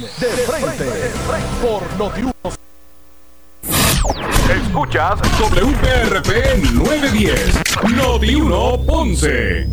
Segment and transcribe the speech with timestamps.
[0.00, 1.10] de frente
[1.60, 2.32] por Notiuno.
[4.48, 7.62] Escuchas WPRP 910
[7.96, 9.66] Noti 1 Ponce.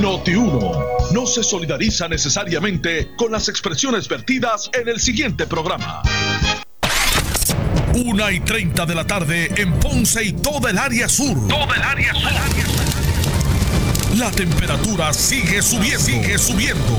[0.00, 0.72] Noti 1
[1.12, 6.02] no se solidariza necesariamente con las expresiones vertidas en el siguiente programa.
[7.94, 11.48] Una y 30 de la tarde en Ponce y toda el área sur.
[11.48, 12.30] Toda el área sur.
[14.16, 16.04] La temperatura sigue subiendo.
[16.04, 16.98] Sigue subiendo.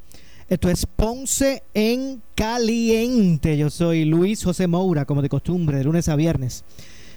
[0.51, 3.57] Esto es Ponce en Caliente.
[3.57, 6.65] Yo soy Luis José Moura, como de costumbre, de lunes a viernes.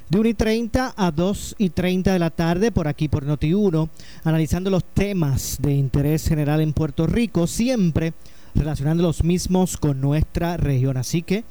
[0.09, 3.89] De 1 y 30 a 2 y 30 de la tarde, por aquí por Noti1,
[4.23, 8.13] analizando los temas de interés general en Puerto Rico, siempre
[8.55, 10.97] relacionando los mismos con nuestra región.
[10.97, 11.43] Así que,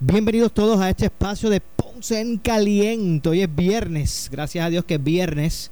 [0.00, 3.30] bienvenidos todos a este espacio de Ponce en Caliente.
[3.30, 5.70] Hoy es viernes, gracias a Dios que es viernes.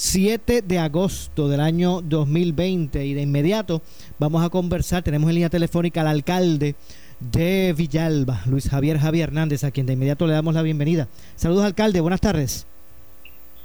[0.00, 3.82] 7 de agosto del año 2020 y de inmediato
[4.18, 6.74] vamos a conversar, tenemos en línea telefónica al alcalde
[7.20, 11.06] de Villalba, Luis Javier Javier Hernández, a quien de inmediato le damos la bienvenida.
[11.36, 12.66] Saludos alcalde, buenas tardes.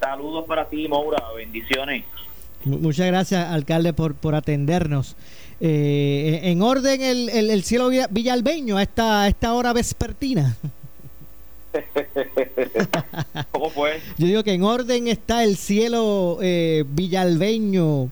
[0.02, 2.03] Saludos para ti, Maura, bendiciones.
[2.66, 5.16] muchas gracias alcalde por, por atendernos.
[5.61, 10.58] Eh, en orden el, el, cielo villalbeño a esta, a esta hora vespertina.
[13.52, 14.02] ¿Cómo fue?
[14.18, 18.09] Yo digo que en orden está el cielo eh, villalbeño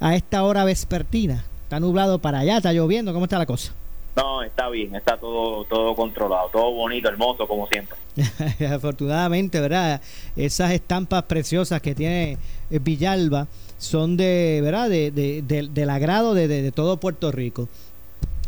[0.00, 1.44] a esta hora vespertina.
[1.62, 3.72] Está nublado para allá, está lloviendo, ¿cómo está la cosa?
[4.16, 7.96] No, está bien, está todo todo controlado, todo bonito, hermoso, como siempre.
[8.72, 10.00] Afortunadamente, ¿verdad?
[10.36, 12.38] Esas estampas preciosas que tiene
[12.70, 14.88] eh, Villalba son de, ¿verdad?
[14.88, 15.10] De,
[15.42, 17.68] del agrado de, todo Puerto Rico.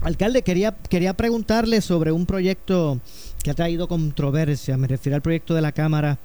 [0.02, 2.98] Alcalde, quería, quería preguntarle sobre un proyecto
[3.42, 4.76] que ha traído controversia.
[4.76, 6.18] Me refiero al proyecto de la Cámara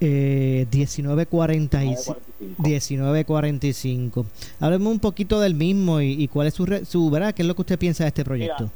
[0.00, 2.16] eh, 1945.
[2.58, 4.26] 1945.
[4.60, 7.34] Hábleme un poquito del mismo y, cuál es su, su, ¿verdad?
[7.34, 8.70] ¿Qué es lo que usted piensa de este proyecto?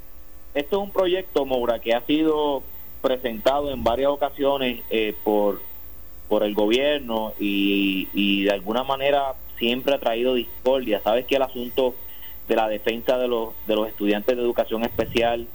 [0.54, 2.62] esto es un proyecto, Moura, que ha sido
[3.00, 5.60] presentado en varias ocasiones eh, por,
[6.28, 11.00] por el gobierno y, y de alguna manera siempre ha traído discordia.
[11.02, 11.94] Sabes que el asunto
[12.48, 15.46] de la defensa de los, de los estudiantes de educación especial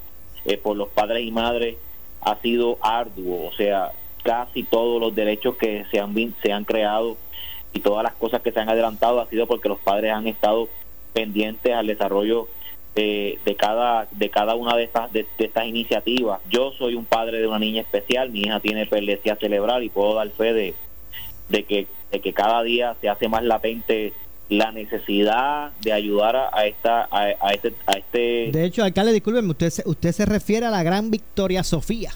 [0.45, 1.77] eh, por los padres y madres
[2.21, 3.91] ha sido arduo, o sea,
[4.23, 7.17] casi todos los derechos que se han, se han creado
[7.73, 10.69] y todas las cosas que se han adelantado ha sido porque los padres han estado
[11.11, 12.47] pendientes al desarrollo
[12.95, 16.39] de, cada de cada una de estas de, estas iniciativas.
[16.49, 20.13] Yo soy un padre de una niña especial, mi hija tiene epilepsia cerebral y puedo
[20.13, 20.73] dar fe de,
[21.49, 24.13] de que de que cada día se hace más latente
[24.49, 29.69] la necesidad de ayudar a, esta a, este a este de hecho alcalde discúlpeme usted
[29.69, 32.11] se, usted se refiere a la gran Victoria Sofía.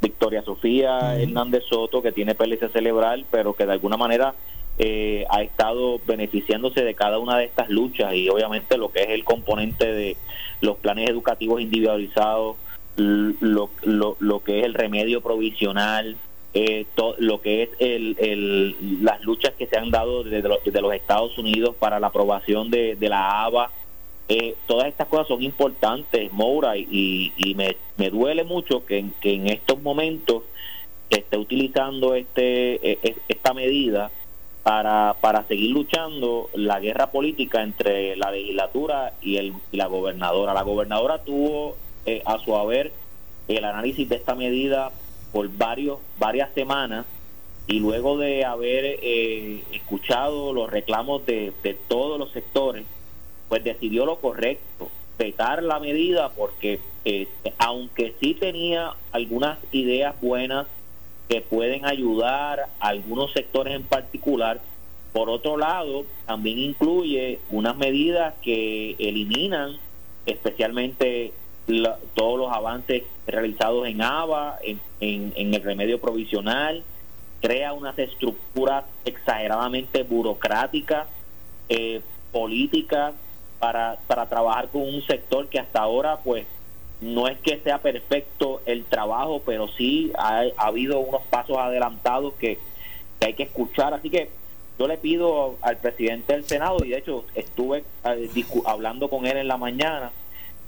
[0.00, 4.34] Victoria Sofía Hernández Soto que tiene pérdida cerebral pero que de alguna manera
[4.78, 9.08] eh, ha estado beneficiándose de cada una de estas luchas y obviamente lo que es
[9.10, 10.16] el componente de
[10.60, 12.56] los planes educativos individualizados
[12.96, 16.16] lo, lo, lo que es el remedio provisional
[16.54, 16.86] eh,
[17.18, 21.74] lo que es el, las luchas que se han dado desde los, los Estados Unidos
[21.78, 23.70] para la aprobación de, la ABA.
[24.28, 29.34] Eh, todas estas cosas son importantes, Moura, y, y me, me, duele mucho que, que,
[29.34, 30.42] en estos momentos
[31.08, 34.10] esté utilizando este, e, e, esta medida
[34.62, 40.52] para, para seguir luchando la guerra política entre la legislatura y, el, y la gobernadora.
[40.52, 42.92] La gobernadora tuvo eh, a su haber
[43.48, 44.92] el análisis de esta medida
[45.32, 47.06] por varios, varias semanas
[47.66, 51.52] y luego de haber eh, escuchado los reclamos de,
[51.86, 52.86] todos los sectores,
[53.48, 57.28] pues decidió lo correcto, vetar la medida porque eh,
[57.58, 60.66] aunque sí tenía algunas ideas buenas
[61.28, 64.60] que pueden ayudar a algunos sectores en particular,
[65.12, 69.76] por otro lado también incluye unas medidas que eliminan
[70.24, 71.32] especialmente
[72.14, 74.58] todos los avances realizados en ABA,
[75.00, 76.82] en, el remedio provisional,
[77.40, 81.06] crea unas estructuras exageradamente burocráticas,
[81.68, 82.00] eh,
[82.32, 83.14] políticas,
[83.58, 86.46] para, para trabajar con un sector que hasta ahora, pues,
[87.00, 92.58] no es que sea perfecto el trabajo, pero sí ha, habido unos pasos adelantados que,
[93.20, 93.94] hay que escuchar.
[93.94, 94.30] Así que
[94.78, 99.36] yo le pido al presidente del Senado, y de hecho estuve eh, hablando con él
[99.36, 100.12] en la mañana,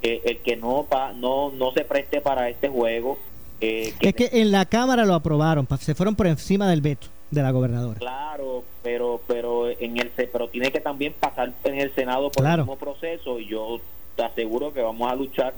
[0.02, 3.19] eh, el que no, pa, no, no se preste para este juego.
[3.61, 7.43] Eh, es que en la Cámara lo aprobaron, se fueron por encima del veto de
[7.43, 7.99] la gobernadora.
[7.99, 12.58] Claro, pero pero en el pero tiene que también pasar en el Senado por el
[12.58, 13.81] mismo proceso y yo
[14.17, 15.55] te aseguro que vamos a luchar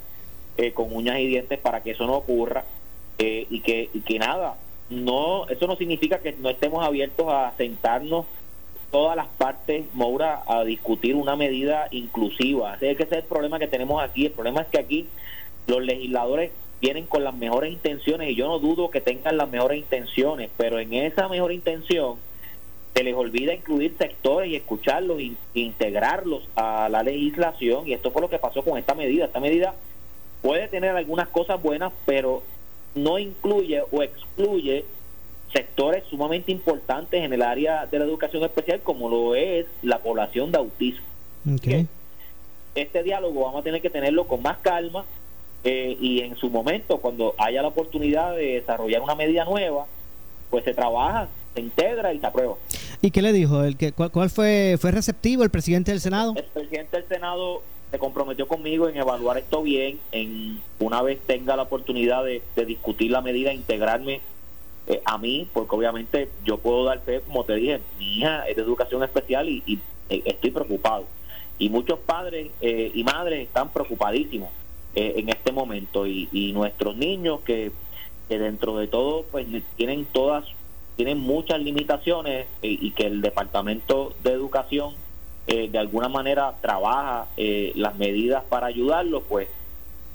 [0.56, 2.64] eh, con uñas y dientes para que eso no ocurra
[3.18, 4.56] eh, y que y que nada,
[4.90, 8.26] no eso no significa que no estemos abiertos a sentarnos
[8.92, 12.76] todas las partes, Moura, a discutir una medida inclusiva.
[12.80, 14.26] Ese es el problema que tenemos aquí.
[14.26, 15.08] El problema es que aquí
[15.66, 19.78] los legisladores vienen con las mejores intenciones y yo no dudo que tengan las mejores
[19.78, 22.16] intenciones, pero en esa mejor intención
[22.94, 28.20] se les olvida incluir sectores y escucharlos e integrarlos a la legislación y esto fue
[28.20, 29.24] lo que pasó con esta medida.
[29.24, 29.74] Esta medida
[30.42, 32.42] puede tener algunas cosas buenas, pero
[32.94, 34.84] no incluye o excluye
[35.52, 40.50] sectores sumamente importantes en el área de la educación especial como lo es la población
[40.52, 41.04] de autismo.
[42.74, 45.04] Este diálogo vamos a tener que tenerlo con más calma
[45.64, 49.86] eh, y en su momento, cuando haya la oportunidad de desarrollar una medida nueva,
[50.50, 52.56] pues se trabaja, se integra y se aprueba.
[53.00, 53.62] ¿Y qué le dijo?
[53.62, 56.34] El que, cuál, fue, fue receptivo el presidente del Senado?
[56.36, 61.56] El presidente del Senado se comprometió conmigo en evaluar esto bien, en una vez tenga
[61.56, 64.22] la oportunidad de, discutir la medida, integrarme
[64.86, 68.56] eh, a mí, porque obviamente yo puedo dar fe, como te dije, mi hija es
[68.56, 71.04] de educación especial y, eh, estoy preocupado.
[71.58, 74.48] Y muchos padres y madres están preocupadísimos
[74.94, 77.72] eh, en este momento y, nuestros niños que,
[78.28, 79.46] dentro de todo pues
[79.76, 80.46] tienen todas
[80.96, 84.94] tienen muchas limitaciones eh, y que el departamento de educación
[85.46, 89.48] eh, de alguna manera trabaja las medidas para ayudarlos pues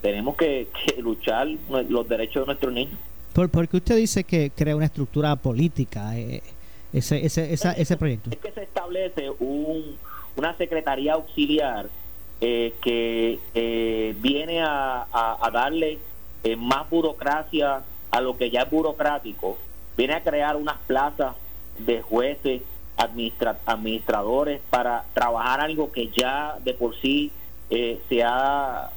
[0.02, 0.68] tenemos que,
[0.98, 1.48] luchar
[1.90, 2.98] los derechos de nuestros niños
[3.38, 8.32] ¿Por, porque usted dice que crea una estructura política ese, ese, ese proyecto.
[8.32, 9.96] es que se establece un,
[10.36, 11.88] una secretaría auxiliar
[12.42, 15.06] eh, que eh, viene a,
[15.54, 16.00] darle
[16.44, 19.60] eh, más burocracia a lo que ya es burocrático,
[19.96, 21.36] viene a crear unas plazas
[21.78, 22.64] de jueces,
[23.68, 27.32] administradores para trabajar algo que ya de por sí
[27.70, 28.90] se ha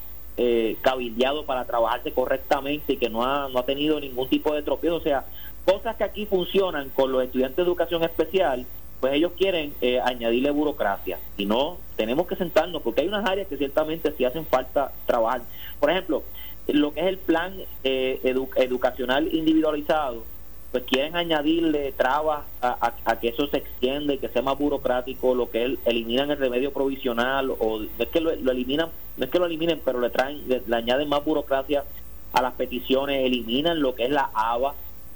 [0.80, 4.96] cabildeado para trabajarse correctamente y que no ha, no ha tenido ningún tipo de tropiezo.
[4.96, 5.24] O sea,
[5.64, 8.66] cosas que aquí funcionan con los estudiantes de educación especial
[9.00, 11.18] pues ellos quieren eh, añadirle burocracia.
[11.36, 15.40] Y no, tenemos que sentarnos, porque hay unas áreas que ciertamente sí hacen falta trabajar.
[15.80, 16.22] Por ejemplo,
[16.68, 18.20] lo que es el plan eh,
[18.56, 20.24] educacional individualizado,
[20.72, 25.50] pues quieren añadirle trabas a, que eso se extienda y que sea más burocrático, lo
[25.50, 29.38] que es, eliminan el remedio provisional, o no es que lo, eliminan, no es que
[29.40, 31.84] lo eliminen, pero le traen, le, añaden más burocracia
[32.32, 34.74] a las peticiones, eliminan lo que es la ABA,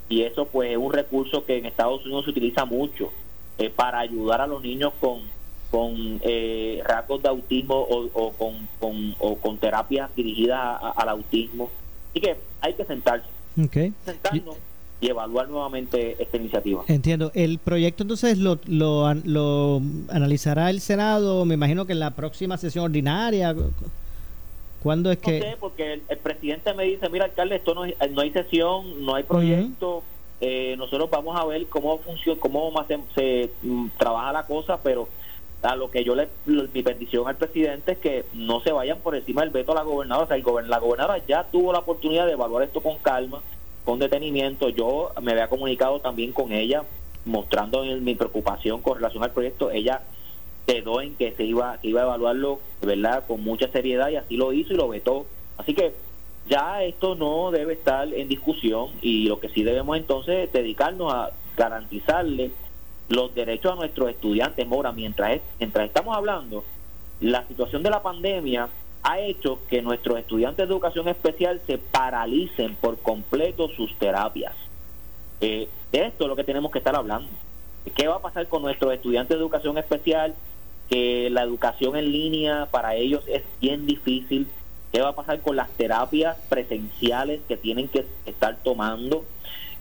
[0.08, 3.12] y eso pues es un recurso que en Estados Unidos se utiliza mucho
[3.58, 5.20] eh, para ayudar a los niños con,
[5.70, 11.70] con eh, rasgos de autismo o, con, con, o con terapias dirigidas al autismo.
[12.10, 13.28] Así que hay que sentarse.
[14.04, 14.56] Sentarnos
[15.04, 16.82] y evaluar nuevamente esta iniciativa.
[16.88, 17.30] Entiendo.
[17.34, 22.56] El proyecto entonces lo, lo, lo analizará el Senado, me imagino que en la próxima
[22.56, 23.54] sesión ordinaria.
[24.82, 25.40] ¿Cuándo es que...?
[25.40, 29.14] No sé, porque el, presidente me dice, mira, alcalde, esto no, no hay sesión, no
[29.14, 30.02] hay proyecto,
[30.40, 35.06] eh, nosotros vamos a ver cómo funciona, cómo se, se mm, trabaja la cosa, pero
[35.60, 39.14] a lo que yo le, mi petición al presidente es que no se vayan por
[39.16, 40.24] encima del veto a la gobernadora.
[40.24, 43.42] O sea, el la gobernadora ya tuvo la oportunidad de evaluar esto con calma,
[43.84, 44.68] con detenimiento.
[44.68, 46.84] Yo me había comunicado también con ella,
[47.24, 49.70] mostrando mi preocupación con relación al proyecto.
[49.70, 50.02] Ella
[50.66, 54.36] quedó en que se iba, que iba a evaluarlo, verdad, con mucha seriedad y así
[54.36, 55.26] lo hizo y lo vetó.
[55.58, 55.94] Así que
[56.48, 61.12] ya esto no debe estar en discusión y lo que sí debemos entonces es dedicarnos
[61.12, 62.50] a garantizarle
[63.08, 64.66] los derechos a nuestros estudiantes.
[64.66, 66.64] Mora, mientras, mientras estamos hablando,
[67.20, 68.68] la situación de la pandemia
[69.04, 74.54] ha hecho que nuestros estudiantes de educación especial se paralicen por completo sus terapias.
[75.40, 77.28] Eh, esto es lo que tenemos que estar hablando.
[77.94, 80.34] ¿Qué va a pasar con nuestros estudiantes de educación especial?
[80.88, 84.48] Que la educación en línea para ellos es bien difícil
[84.94, 89.24] ¿Qué va a pasar con las terapias presenciales que tienen que estar tomando?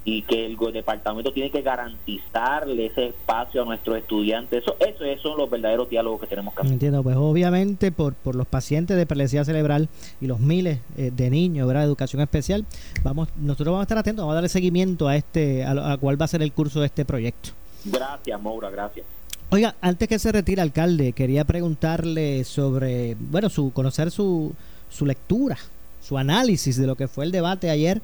[0.05, 4.61] Y que el departamento tiene que garantizarle ese espacio a nuestros estudiantes.
[4.61, 6.73] Eso, eso, esos son los verdaderos diálogos que tenemos que hacer.
[6.73, 9.87] Entiendo, pues obviamente por, por los pacientes de paralítica cerebral
[10.19, 12.65] y los miles eh, de niños de educación especial,
[13.03, 16.25] vamos nosotros vamos a estar atentos, vamos a darle seguimiento a este a, cuál va
[16.25, 17.49] a ser el curso de este proyecto.
[17.85, 19.05] Gracias, Maura, gracias.
[19.49, 24.53] Oiga, antes que se retire alcalde, quería preguntarle sobre, bueno, su conocer su
[24.89, 25.57] su lectura,
[26.01, 28.01] su análisis de lo que fue el debate ayer,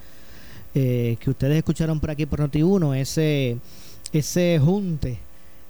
[0.75, 3.57] eh, que ustedes escucharon por aquí por Noti1, ese,
[4.13, 5.19] ese junte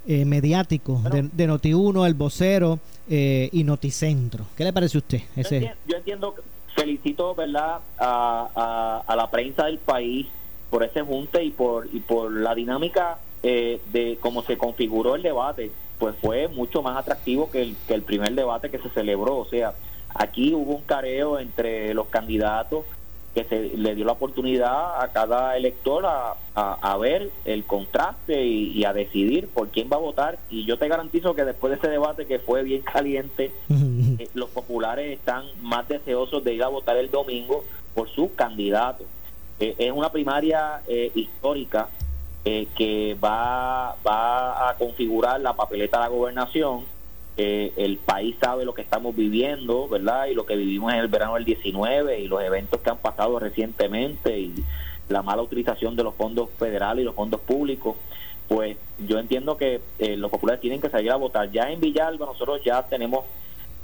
[0.07, 2.79] eh, mediáticos de, de Noti1, El Vocero
[3.09, 4.45] eh, y Noticentro.
[4.55, 5.21] ¿Qué le parece a usted?
[5.35, 5.73] Ese?
[5.87, 6.35] Yo, entiendo,
[6.73, 7.79] felicito ¿verdad?
[7.99, 10.27] A, a, la prensa del país
[10.69, 15.21] por ese junte y por, y por la dinámica eh, de cómo se configuró el
[15.21, 19.37] debate, pues fue mucho más atractivo que el, que el primer debate que se celebró.
[19.37, 19.73] O sea,
[20.13, 22.85] aquí hubo un careo entre los candidatos
[23.33, 28.83] que se le dio la oportunidad a cada elector a, a, ver el contraste y,
[28.83, 30.39] a decidir por quién va a votar.
[30.49, 34.49] Y yo te garantizo que después de ese debate que fue bien caliente, eh, los
[34.49, 39.05] populares están más deseosos de ir a votar el domingo por sus candidatos.
[39.59, 41.89] Eh, es una primaria eh, histórica
[42.43, 46.83] que va, va a configurar la papeleta de la gobernación
[47.39, 50.27] el país sabe lo que estamos viviendo, ¿verdad?
[50.27, 53.39] Y lo que vivimos en el verano del 19 y los eventos que han pasado
[53.39, 54.53] recientemente y
[55.07, 57.95] la mala utilización de los fondos federales y los fondos públicos,
[58.47, 61.51] pues yo entiendo que eh, los populares tienen que salir a votar.
[61.51, 63.25] Ya en Villalba nosotros ya tenemos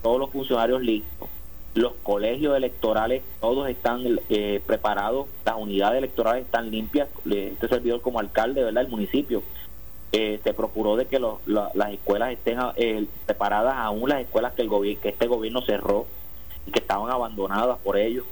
[0.01, 1.29] todos los funcionarios listos,
[1.73, 8.19] los colegios electorales todos están eh, preparados, las unidades electorales están limpias, este servidor como
[8.19, 8.83] alcalde, ¿verdad?
[8.83, 9.43] El municipio
[10.17, 14.69] eh, se procuró de que las escuelas estén eh, preparadas aún las escuelas que el
[15.01, 16.05] que este gobierno cerró
[16.65, 18.23] y que estaban abandonadas por ellos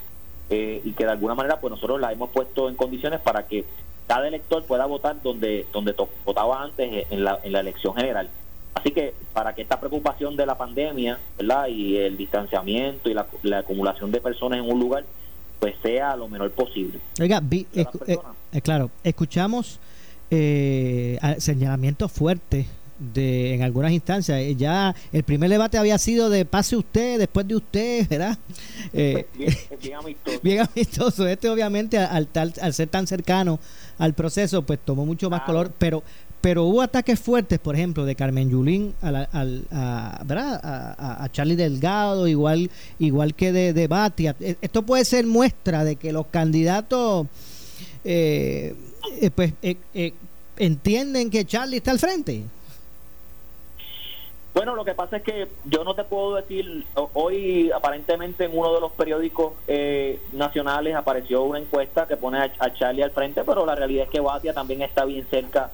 [0.50, 3.66] eh, y que de alguna manera pues nosotros las hemos puesto en condiciones para que
[4.08, 8.30] cada elector pueda votar donde donde votaba antes en la, en la elección general.
[8.76, 13.28] Así que para que esta preocupación de la pandemia verdad y el distanciamiento y la,
[13.42, 15.04] la acumulación de personas en un lugar
[15.60, 17.02] pues sea lo menor posible.
[17.20, 17.42] Oiga
[18.64, 19.82] claro escuchamos
[20.36, 22.66] eh, señalamientos fuertes
[22.98, 24.40] de, en algunas instancias.
[24.40, 28.38] Eh, ya el primer debate había sido de pase usted, después de usted, ¿verdad?
[28.94, 29.26] Eh,
[30.42, 31.28] bien, amistoso.
[31.28, 33.60] Este obviamente al, al ser tan cercano
[34.00, 36.04] al proceso, pues tomó mucho más color, pero
[36.42, 40.60] pero hubo ataques fuertes, por ejemplo, de Carmen Yulín a, a, ¿verdad?
[40.62, 44.36] a, Charlie Delgado, igual igual que de, de Batia.
[44.42, 47.28] E, esto puede ser muestra de que los candidatos
[48.04, 48.76] eh,
[49.12, 50.14] eh, pues eh, eh,
[50.58, 52.44] entienden que Charlie está al frente.
[54.54, 58.72] Bueno, lo que pasa es que yo no te puedo decir, hoy aparentemente en uno
[58.76, 59.54] de los periódicos
[60.32, 64.20] nacionales apareció una encuesta que pone a, Charlie al frente, pero la realidad es que
[64.20, 65.72] Batia también está bien cerca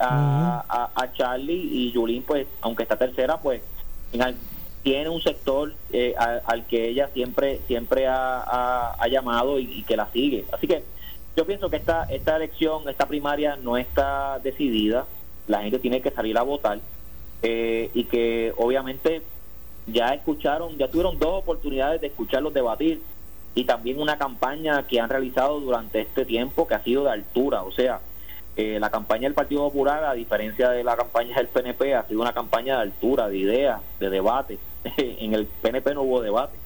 [0.00, 3.62] a, Charlie y Yulín, pues, aunque está tercera, pues
[4.82, 5.72] tiene un sector
[6.46, 10.46] al, que ella siempre siempre ha, llamado y, y, que la sigue.
[10.50, 10.82] Así que
[11.38, 15.06] yo pienso que esta, esta elección, esta primaria no está decidida,
[15.46, 16.80] la gente tiene que salir a votar.
[17.44, 19.22] Eh, y que obviamente
[19.86, 23.00] ya escucharon, ya tuvieron dos oportunidades de escucharlos debatir
[23.54, 27.62] y también una campaña que han realizado durante este tiempo que ha sido de altura,
[27.62, 28.00] o sea,
[28.56, 32.20] eh, la campaña del Partido Popular, a diferencia de la campaña del PNP, ha sido
[32.20, 34.58] una campaña de altura, de ideas, de debate.
[34.96, 36.58] en el PNP no hubo debate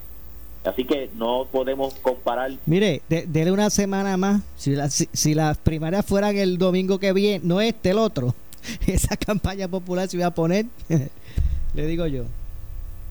[0.64, 2.52] Así que no podemos comparar.
[2.66, 4.42] Mire, dele una semana más.
[4.56, 4.76] Si,
[5.12, 8.34] si, las primarias fueran el domingo que viene, no este, el otro,
[8.86, 10.66] esa campaña popular se iba a poner,
[11.74, 12.24] le digo yo.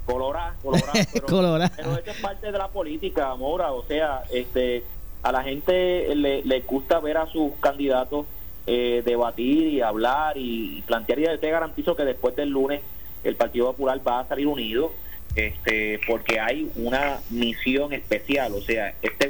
[0.06, 0.56] Colorá,
[1.28, 3.72] colorá, pero, eso es parte de la política, Mora.
[3.74, 4.84] O sea, este,
[5.22, 8.26] a la gente le, le gusta ver a sus candidatos
[8.68, 11.20] eh, debatir y hablar y plantear.
[11.20, 12.82] Y te garantizo que después del lunes
[13.24, 14.92] el Partido Popular va a salir unido
[15.36, 19.30] este porque hay una misión especial o sea este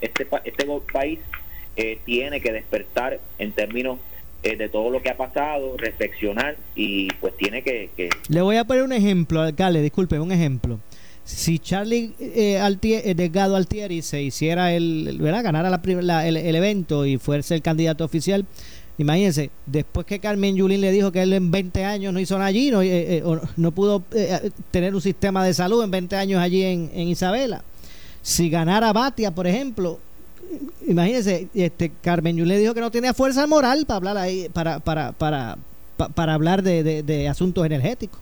[0.00, 1.18] este este país
[1.76, 3.98] eh, tiene que despertar en términos
[4.42, 7.90] eh, de todo lo que ha pasado reflexionar y pues tiene que,
[8.28, 10.80] le voy a poner un ejemplo alcalde disculpe un ejemplo
[11.24, 15.44] si Charlie eh, Altier, eh, Delgado Altieri se hiciera el, ¿verdad?
[15.44, 18.44] ganara la, el, el, evento y fuese el candidato oficial,
[18.98, 22.48] Imagínense, después que Carmen Yulín le dijo que él en 20 años no hizo nada
[22.48, 23.22] allí, no, eh, eh,
[23.56, 27.62] no pudo eh, tener un sistema de salud en 20 años allí en, Isabela.
[28.20, 29.98] Si ganara Batia, por ejemplo,
[30.86, 34.78] imagínense, este, Carmen Yulín le dijo que no tenía fuerza moral para hablar ahí, para,
[34.80, 35.56] para, para,
[36.14, 38.20] para, hablar de, asuntos energéticos.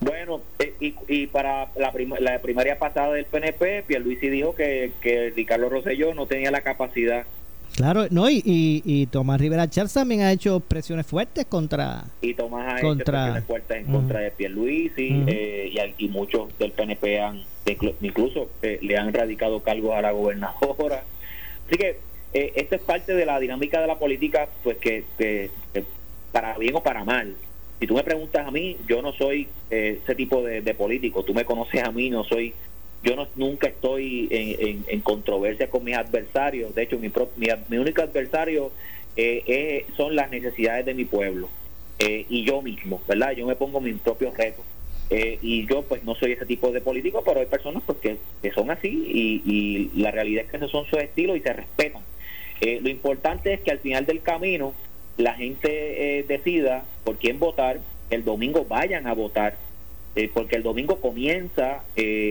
[0.00, 0.40] Bueno,
[0.80, 6.14] y, y, para la, la primaria pasada del PNP, Pierluisi dijo que, que Ricardo Rosselló
[6.14, 7.24] no tenía la capacidad
[7.76, 12.04] Claro, no, y, y, Tomás Rivera Charles también ha hecho presiones fuertes contra.
[12.20, 16.56] Y Tomás ha contra, hecho presiones fuertes en contra de Pierluisi uh eh, y, muchos
[16.58, 17.42] del PNP han,
[18.00, 21.04] incluso eh, le han radicado cargos a la gobernadora.
[21.66, 21.98] Así que
[22.32, 25.50] eh, esto es parte de la dinámica de la política, pues que, que,
[26.32, 27.34] para bien o para mal.
[27.80, 31.22] Si tú me preguntas a mí, yo no soy eh, ese tipo de, de político.
[31.22, 32.52] Tú me conoces a mí, no soy
[33.02, 36.74] yo no, nunca estoy en, controversia con mis adversarios.
[36.74, 37.10] De hecho, mi,
[37.68, 38.72] mi, único adversario
[39.16, 41.48] eh, son las necesidades de mi pueblo.
[41.98, 43.32] eh, y yo mismo, ¿verdad?
[43.32, 44.64] Yo me pongo mis propios retos.
[45.10, 48.18] Eh, y yo pues no soy ese tipo de político, pero hay personas pues que,
[48.52, 52.02] son así y, la realidad es que esos son sus estilos y se respetan.
[52.60, 54.74] Eh, lo importante es que al final del camino
[55.16, 59.56] la gente decida por quién votar, el domingo vayan a votar,
[60.34, 61.84] porque el domingo comienza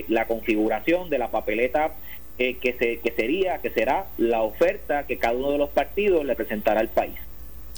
[0.07, 1.93] la configuración de la papeleta
[2.38, 6.36] que, se, que sería, que será la oferta que cada uno de los partidos le
[6.36, 7.15] presentará al país.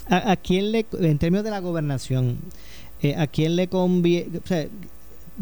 [0.09, 2.39] ¿A, quién le, en términos de la gobernación,
[3.01, 4.65] eh, a quién le conviene, o sea,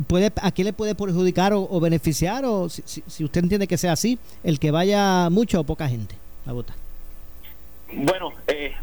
[0.08, 4.20] puede, a quién le puede perjudicar o, beneficiar, o si, usted entiende que sea así,
[4.44, 6.76] el que vaya mucho o poca gente a votar?
[7.94, 8.74] Bueno, eh,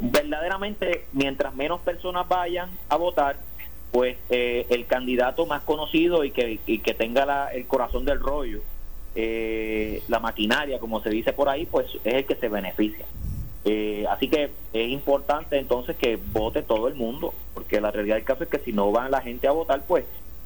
[0.00, 3.36] verdaderamente, mientras menos personas vayan a votar,
[3.92, 8.60] pues eh, el candidato más conocido y que, y que tenga el corazón del rollo,
[10.08, 13.04] la maquinaria, como se dice por ahí, pues es el que se beneficia.
[13.64, 18.24] Eh, así que es importante entonces que vote todo el mundo, porque la realidad del
[18.24, 20.04] caso es que si no va la gente a votar, pues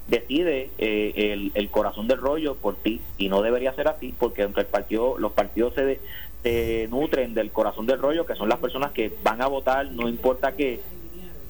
[0.08, 4.60] decide eh, el, corazón del rollo por ti y no debería ser así porque aunque
[4.60, 5.98] el partido los partidos se,
[6.44, 10.08] se nutren del corazón del rollo que son las personas que van a votar no
[10.08, 10.80] importa que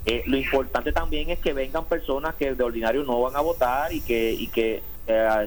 [0.06, 3.92] eh, lo importante también es que vengan personas que de ordinario no van a votar
[3.92, 4.82] y que y que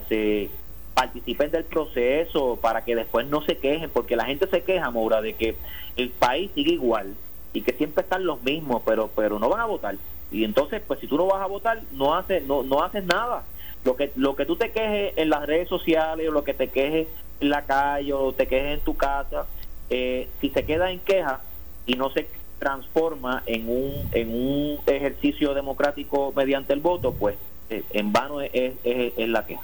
[0.09, 0.49] se
[0.93, 5.21] participen del proceso para que después no se quejen, porque la gente se queja, Moura,
[5.21, 5.55] de que
[5.95, 7.15] el país sigue igual
[7.53, 9.95] y que siempre están los mismos, pero pero no van a votar.
[10.29, 13.43] Y entonces, pues si tú no vas a votar, no haces no no haces nada.
[13.85, 16.67] Lo que lo que tú te quejes en las redes sociales o lo que te
[16.67, 17.07] quejes
[17.39, 19.45] en la calle o te quejes en tu casa,
[19.89, 21.39] eh, si se queda en queja
[21.85, 22.27] y no se
[22.59, 27.35] transforma en un en un ejercicio democrático mediante el voto, pues
[27.69, 28.73] eh, en vano es,
[29.17, 29.61] la queja.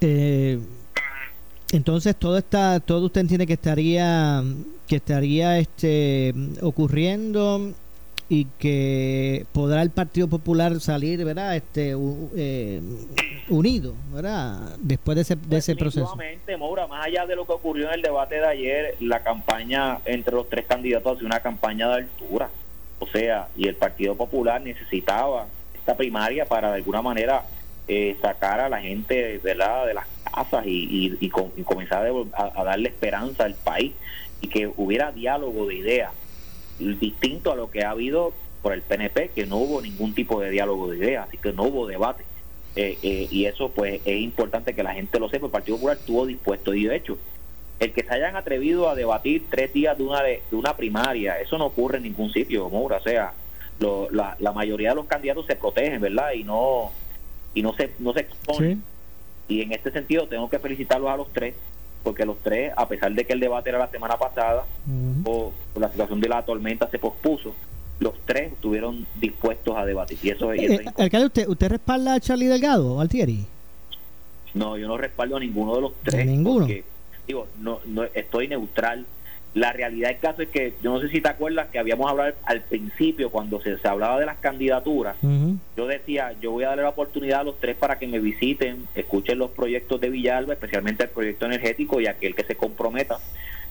[0.00, 0.58] Eh,
[1.72, 4.42] entonces todo está, todo usted entiende que estaría,
[4.86, 7.72] que estaría este ocurriendo
[8.28, 11.56] y que podrá el Partido Popular salir, ¿verdad?
[11.56, 11.94] Este
[12.36, 12.80] eh,
[13.48, 14.76] unido, ¿verdad?
[14.78, 16.16] Después de ese, de ese proceso.
[16.58, 20.34] Moura, más allá de lo que ocurrió en el debate de ayer, la campaña entre
[20.34, 22.48] los tres candidatos ha sido una campaña de altura.
[22.98, 27.42] O sea, y el Partido Popular necesitaba esta primaria para de alguna manera
[27.86, 29.86] eh, sacar a la gente ¿verdad?
[29.86, 33.92] de las casas y, y, comenzar a, darle esperanza al país
[34.40, 36.12] y que hubiera diálogo de ideas
[36.78, 38.32] distinto a lo que ha habido
[38.62, 41.64] por el PNP, que no hubo ningún tipo de diálogo de ideas, así que no
[41.64, 42.24] hubo debate.
[42.76, 45.96] Eh, eh, y eso pues es importante que la gente lo sepa, el Partido Popular
[45.96, 47.16] estuvo dispuesto y de hecho
[47.78, 51.56] el que se hayan atrevido a debatir tres días de una de, una primaria, eso
[51.56, 53.32] no ocurre en ningún sitio, Moura, o sea,
[54.10, 56.32] la, la mayoría de los candidatos se protegen, ¿verdad?
[56.32, 56.90] Y no
[57.54, 58.78] y no se, no se expone.
[59.46, 61.54] Y en este sentido tengo que felicitarlos a los tres,
[62.04, 64.64] porque los tres, a pesar de que el debate era la semana pasada,
[65.24, 67.54] o, la situación de la tormenta se pospuso,
[67.98, 70.18] los tres estuvieron dispuestos a debatir.
[70.22, 73.46] Y eso, es eh, alcalde, ¿usted, ¿usted respalda a Charlie Delgado o Altieri?
[74.52, 76.26] No, yo no respaldo a ninguno de los tres.
[76.26, 76.68] ninguno?
[77.26, 79.06] digo, no, no, estoy neutral
[79.54, 82.34] la realidad del caso es que yo no sé si te acuerdas que habíamos hablado
[82.44, 85.16] al principio cuando se, hablaba de las candidaturas.
[85.76, 88.88] Yo decía, yo voy a darle la oportunidad a los tres para que me visiten,
[88.96, 93.18] escuchen los proyectos de Villalba, especialmente el proyecto energético y aquel que se comprometa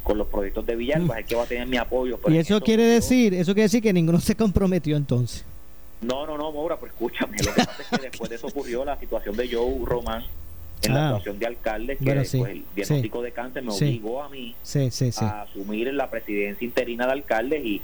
[0.03, 2.17] con los proyectos de Villalba, es el que va a tener mi apoyo.
[2.27, 5.43] y eso quiere decir, eso quiere decir que ninguno se comprometió entonces.
[6.01, 7.37] No, no, no, Maura, pues escúchame.
[7.37, 10.23] Lo que pasa es que después de eso ocurrió la situación de Joe Román
[10.83, 11.07] en la ah.
[11.09, 14.55] situación de alcalde, que pues, el diagnóstico de cáncer me obligó a mí
[15.21, 17.81] a asumir la presidencia interina de alcalde y,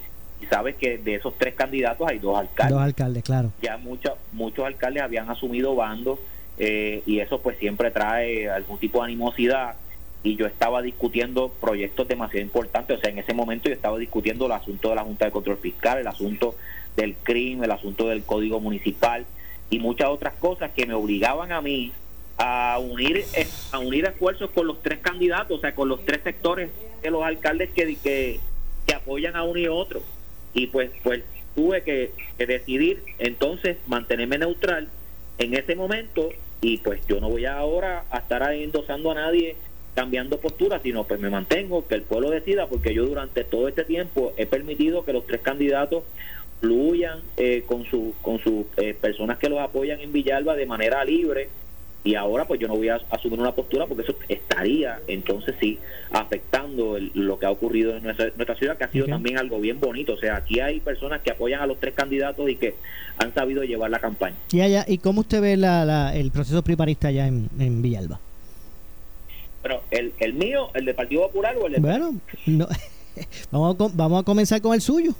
[0.49, 2.73] sabes que de esos tres candidatos hay dos alcaldes.
[2.73, 3.51] Dos alcaldes, claro.
[3.61, 6.17] Ya muchos muchos alcaldes habían asumido bandos
[6.57, 9.75] eh, y eso pues siempre trae algún tipo de animosidad
[10.23, 14.45] y yo estaba discutiendo proyectos demasiado importantes, o sea, en ese momento yo estaba discutiendo
[14.45, 16.55] el asunto de la Junta de Control Fiscal, el asunto
[16.95, 19.25] del crimen, el asunto del Código Municipal
[19.69, 21.93] y muchas otras cosas que me obligaban a mí
[22.39, 23.25] a unir
[23.71, 26.69] a unir esfuerzos con los tres candidatos, o sea, con los tres sectores
[27.01, 28.39] de los alcaldes que, que,
[28.95, 30.01] apoyan a uno y otro.
[30.53, 31.23] Y pues pues
[31.53, 34.87] tuve que, decidir entonces mantenerme neutral
[35.37, 36.29] en ese momento
[36.61, 39.55] y pues yo no voy ahora a estar ahí endosando a nadie
[39.93, 43.83] cambiando postura, sino pues me mantengo, que el pueblo decida, porque yo durante todo este
[43.83, 46.03] tiempo he permitido que los tres candidatos
[46.61, 51.03] fluyan eh, con, su, con sus eh, personas que los apoyan en Villalba de manera
[51.03, 51.49] libre,
[52.03, 55.79] y ahora pues yo no voy a asumir una postura porque eso estaría entonces sí
[56.11, 59.79] afectando lo que ha ocurrido en nuestra, nuestra ciudad que ha sido también algo bien
[59.79, 60.13] bonito.
[60.13, 62.75] O sea aquí hay personas que apoyan a los tres candidatos y que
[63.17, 64.35] han sabido llevar la campaña.
[64.51, 68.19] Y allá, y cómo usted ve la, el proceso primarista allá en, en Villalba
[69.61, 72.15] bueno el, el mío el del Partido Popular o el bueno
[73.51, 75.11] vamos a, vamos a comenzar con el suyo.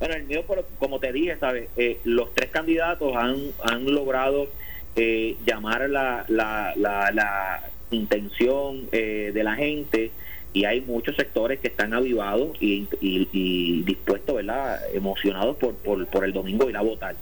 [0.00, 0.42] Bueno, el mío,
[0.78, 1.68] como te dije, ¿sabes?
[1.76, 4.48] Eh, los tres candidatos han, han logrado
[4.96, 10.10] eh, llamar la, la, la, intención eh, de la gente
[10.52, 14.80] y hay muchos sectores que están avivados y, y, dispuestos, ¿verdad?
[14.92, 17.14] Emocionados por, por, por, el domingo ir a votar.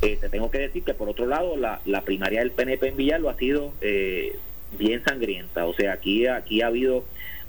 [0.00, 3.32] te tengo que decir que, por otro lado, la, la primaria del PNP en Villalba
[3.32, 3.72] ha sido
[4.78, 5.66] bien sangrienta.
[5.66, 7.04] O sea, aquí, aquí ha habido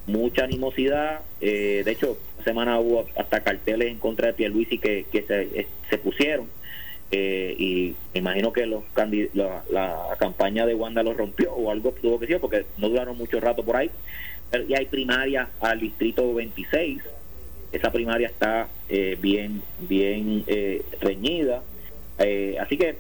[0.08, 1.22] mucha animosidad.
[1.40, 5.98] de hecho, semana hubo hasta carteles en contra de Pierluisi que, que se, eh, se
[5.98, 6.48] pusieron.
[7.12, 8.84] Eh, y imagino que los
[9.34, 13.18] la, la, campaña de Wanda lo rompió o algo tuvo que ser porque no duraron
[13.18, 13.90] mucho rato por ahí.
[14.68, 17.02] y hay primaria al distrito 26.
[17.72, 20.44] Esa primaria está eh, bien bien
[21.00, 21.64] reñida.
[22.60, 22.98] así que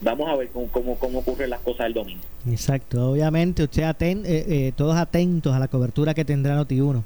[0.00, 2.22] vamos a ver cómo, cómo, cómo, ocurren las cosas el domingo.
[2.50, 4.24] Exacto, obviamente usted aten,
[4.74, 7.04] todos atentos a la cobertura que tendrá Noti1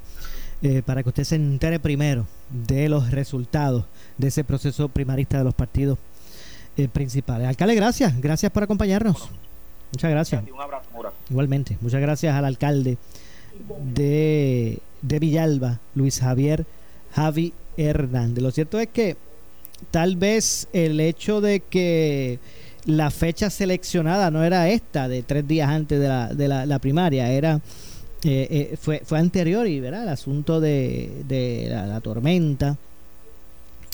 [0.63, 3.85] eh, para que usted se entere primero de los resultados
[4.19, 5.97] de ese proceso primarista de los partidos
[6.83, 7.47] eh, principales.
[7.47, 9.29] Alcalde, gracias, gracias por acompañarnos.
[9.91, 10.43] Muchas gracias.
[10.53, 10.87] Un abrazo,
[11.29, 12.97] Igualmente, muchas gracias al alcalde
[13.93, 16.65] de, de Villalba, Luis Javier
[17.13, 18.43] Javi Hernández.
[18.43, 19.17] Lo cierto es que
[19.91, 22.39] tal vez el hecho de que
[22.85, 27.31] la fecha seleccionada no era esta de tres días antes de la, de la primaria,
[27.31, 27.61] era
[28.23, 30.03] eh, eh, fue, fue anterior y ¿verdad?
[30.03, 32.77] el asunto de, de la, tormenta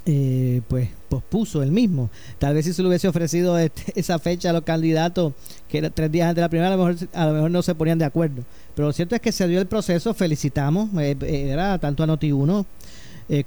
[0.10, 4.50] eh, pues pospuso el mismo tal vez si se le hubiese ofrecido este, esa fecha
[4.50, 5.34] a los candidatos
[5.68, 8.06] que era tres días antes de la primera a lo mejor, no se ponían de
[8.06, 8.44] acuerdo
[8.76, 10.90] pero lo cierto es que se dio el proceso felicitamos
[11.22, 12.66] era tanto a Noti1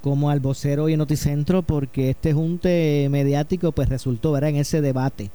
[0.03, 4.51] como al vocero y a Noticentro porque este junte mediático pues resultó ¿verdad?
[4.51, 5.31] en ese debate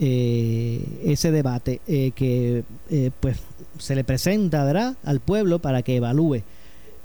[0.00, 3.38] eh, ese debate eh, que eh, pues
[3.78, 4.96] se le presenta ¿verdad?
[5.02, 6.42] al pueblo para que evalúe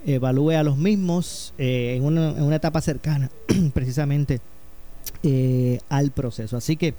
[0.06, 3.30] evalúe a los mismos en una, en, una, etapa cercana
[3.74, 4.42] precisamente
[5.90, 6.94] al proceso así que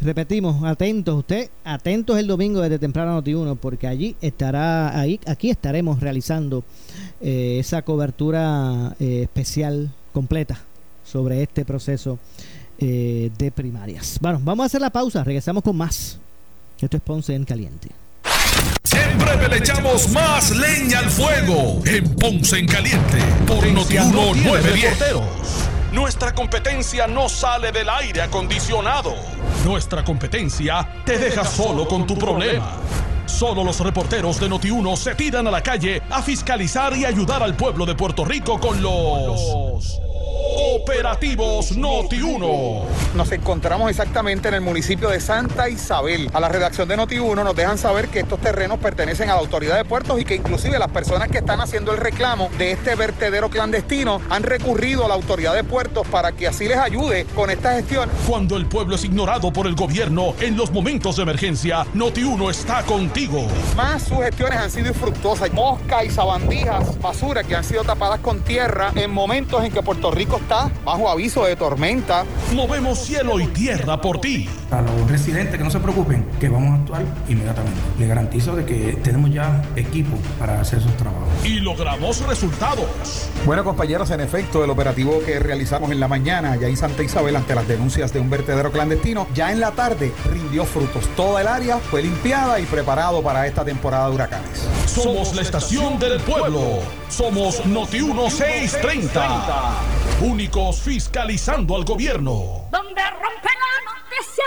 [0.00, 5.50] repetimos atentos usted atentos el domingo desde temprano Noti 1 porque allí estará ahí aquí
[5.50, 6.64] estaremos realizando
[7.20, 10.60] esa cobertura especial completa
[11.04, 12.18] sobre este proceso
[12.78, 14.18] eh, de primarias.
[14.20, 16.18] Bueno, vamos a hacer la pausa, regresamos con más.
[16.80, 17.90] Esto es Ponce en Caliente.
[18.84, 24.98] Siempre le echamos más leña al fuego en Ponce en Caliente por Notiuno 910.
[25.92, 29.14] Nuestra competencia no sale del aire acondicionado.
[29.64, 32.78] Nuestra competencia te deja solo con tu problema.
[33.26, 37.54] Solo los reporteros de Noti1 se tiran a la calle a fiscalizar y ayudar al
[37.54, 40.00] pueblo de Puerto Rico con los
[40.44, 42.82] Operativos Noti1.
[43.14, 46.30] Nos encontramos exactamente en el municipio de Santa Isabel.
[46.32, 49.76] A la redacción de Noti1 nos dejan saber que estos terrenos pertenecen a la autoridad
[49.76, 53.50] de puertos y que inclusive las personas que están haciendo el reclamo de este vertedero
[53.50, 57.74] clandestino han recurrido a la autoridad de puertos para que así les ayude con esta
[57.74, 58.10] gestión.
[58.26, 62.82] Cuando el pueblo es ignorado por el gobierno en los momentos de emergencia, Noti1 está
[62.82, 63.46] contigo.
[63.76, 65.52] Más sus gestiones han sido infructuosas.
[65.52, 70.10] Mosca y sabandijas, basura que han sido tapadas con tierra en momentos en que Puerto
[70.10, 72.24] Rico está bajo aviso de tormenta.
[72.54, 74.48] Movemos cielo y tierra por ti.
[74.70, 77.78] A los residentes que no se preocupen, que vamos a actuar inmediatamente.
[77.98, 81.28] Les garantizo de que tenemos ya equipo para hacer esos trabajos.
[81.44, 82.86] Y logramos resultados.
[83.44, 87.36] Bueno, compañeros, en efecto, el operativo que realizamos en la mañana ya en Santa Isabel
[87.36, 91.06] ante las denuncias de un vertedero clandestino, ya en la tarde rindió frutos.
[91.16, 94.68] Toda el área fue limpiada y preparado para esta temporada de huracanes.
[94.86, 96.80] Somos la estación del pueblo.
[97.08, 99.74] Somos Noti 1630
[100.20, 102.68] únicos fiscalizando al gobierno.
[102.70, 104.44] Donde rompe la noticia,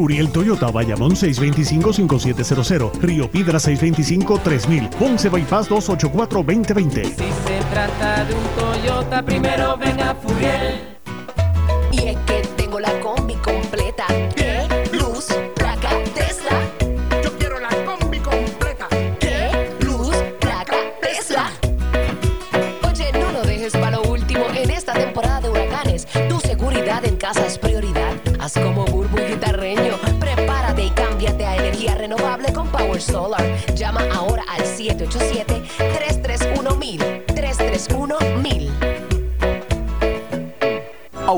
[0.00, 7.04] Curiel Toyota, Bayamón 625-5700, Río Piedra 625-3000, Ponce Bypass 284-2020.
[7.04, 10.96] Si se trata de un Toyota, primero ven a Furiel.
[11.92, 14.06] Y es que tengo la combi completa.
[14.34, 14.66] ¿Qué?
[14.96, 16.62] Luz, placa, Tesla.
[17.22, 18.88] Yo quiero la combi completa.
[19.18, 19.50] ¿Qué?
[19.80, 21.50] Luz, placa, Tesla.
[22.90, 26.06] Oye, no lo dejes para lo último en esta temporada de huracanes.
[26.26, 28.14] Tu seguridad en casa es prioridad.
[28.38, 29.19] Haz como burbu
[33.00, 33.42] Solar.
[33.74, 36.19] Llama ahora al 787-331-1000.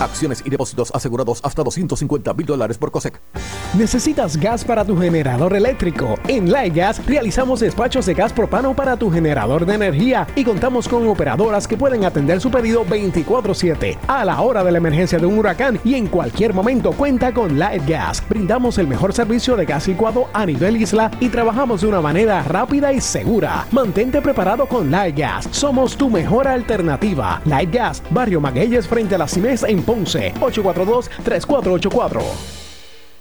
[0.00, 3.20] Acciones y depósitos asegurados hasta 250 mil dólares por COSEC.
[3.76, 6.14] ¿Necesitas gas para tu generador eléctrico?
[6.28, 11.06] En Gas realizamos despachos de gas propano para tu generador de energía y contamos con
[11.08, 15.38] operadoras que pueden atender su pedido 24/7 a la hora de la emergencia de un
[15.38, 18.22] huracán y en cualquier momento cuenta con Gas.
[18.28, 22.42] Brindamos el mejor servicio de gas licuado a nivel isla y trabajamos de una manera
[22.44, 23.66] rápida y segura.
[23.72, 25.48] Mantente preparado con Gas.
[25.50, 27.42] Somos tu mejor alternativa.
[27.70, 32.57] Gas, Barrio Magueyes frente a la CIMES en Ponce, 842-3484.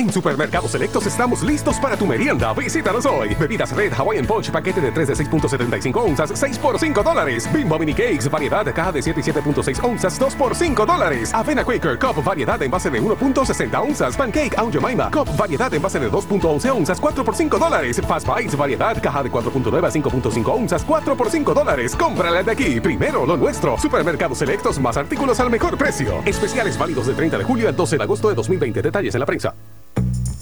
[0.00, 2.54] En Supermercados Selectos estamos listos para tu merienda.
[2.54, 3.34] Visítanos hoy.
[3.34, 7.46] Bebidas Red Hawaiian Punch, paquete de 3 de 6.75 onzas, 6 por 5 dólares.
[7.52, 11.34] Bimbo Mini Cakes, variedad, caja de 7 y 7.6 onzas, 2 por 5 dólares.
[11.34, 14.16] Avena Quaker Cup, variedad en base de 1.60 onzas.
[14.16, 18.00] Pancake Aunt Jemima Cup, variedad en base de 2.11 onzas, 4 por 5 dólares.
[18.08, 21.94] Fast Bites, variedad, caja de 4.9 a 5.5 onzas, 4 por 5 dólares.
[21.94, 22.80] Cómprala de aquí.
[22.80, 23.76] Primero lo nuestro.
[23.76, 26.22] Supermercados Selectos, más artículos al mejor precio.
[26.24, 28.80] Especiales válidos del 30 de julio al 12 de agosto de 2020.
[28.80, 29.54] Detalles en la prensa.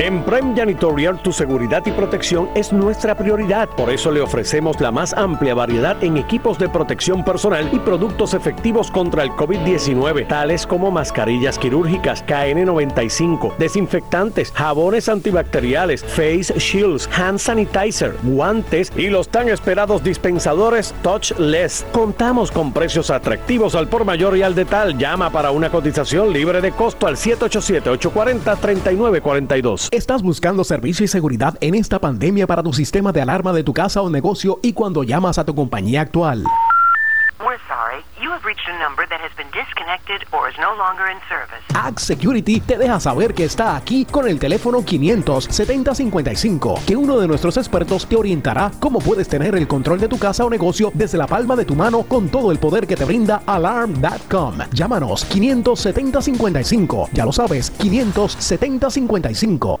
[0.00, 3.68] En Prime Janitorial tu seguridad y protección es nuestra prioridad.
[3.70, 8.32] Por eso le ofrecemos la más amplia variedad en equipos de protección personal y productos
[8.32, 17.40] efectivos contra el COVID-19, tales como mascarillas quirúrgicas, KN95, desinfectantes, jabones antibacteriales, face shields, hand
[17.40, 21.84] sanitizer, guantes y los tan esperados dispensadores touchless.
[21.90, 24.96] Contamos con precios atractivos al por mayor y al detal.
[24.96, 27.16] Llama para una cotización libre de costo al
[29.90, 29.90] 787-840-3942.
[29.90, 33.72] ¿Estás buscando servicio y seguridad en esta pandemia para tu sistema de alarma de tu
[33.72, 36.44] casa o negocio y cuando llamas a tu compañía actual?
[38.38, 41.58] Have reached a number that has been disconnected or is no longer in service.
[41.74, 47.26] Ag Security te deja saber que está aquí con el teléfono 500-7055, que uno de
[47.26, 51.18] nuestros expertos te orientará cómo puedes tener el control de tu casa o negocio desde
[51.18, 54.58] la palma de tu mano con todo el poder que te brinda Alarm.com.
[54.72, 57.08] Llámanos 570-55.
[57.12, 59.80] Ya lo sabes, 570-55.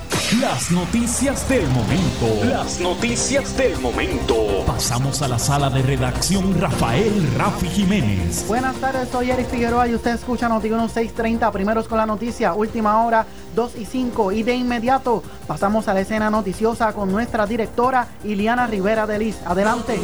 [0.39, 2.45] las noticias del momento.
[2.45, 4.63] Las noticias del momento.
[4.65, 8.47] Pasamos a la sala de redacción Rafael Rafi Jiménez.
[8.47, 13.03] Buenas tardes, soy Eric Figueroa y usted escucha Noti 1630, primeros con la noticia, última
[13.03, 14.31] hora, 2 y 5.
[14.31, 19.37] Y de inmediato pasamos a la escena noticiosa con nuestra directora Iliana Rivera de Liz.
[19.45, 19.99] Adelante.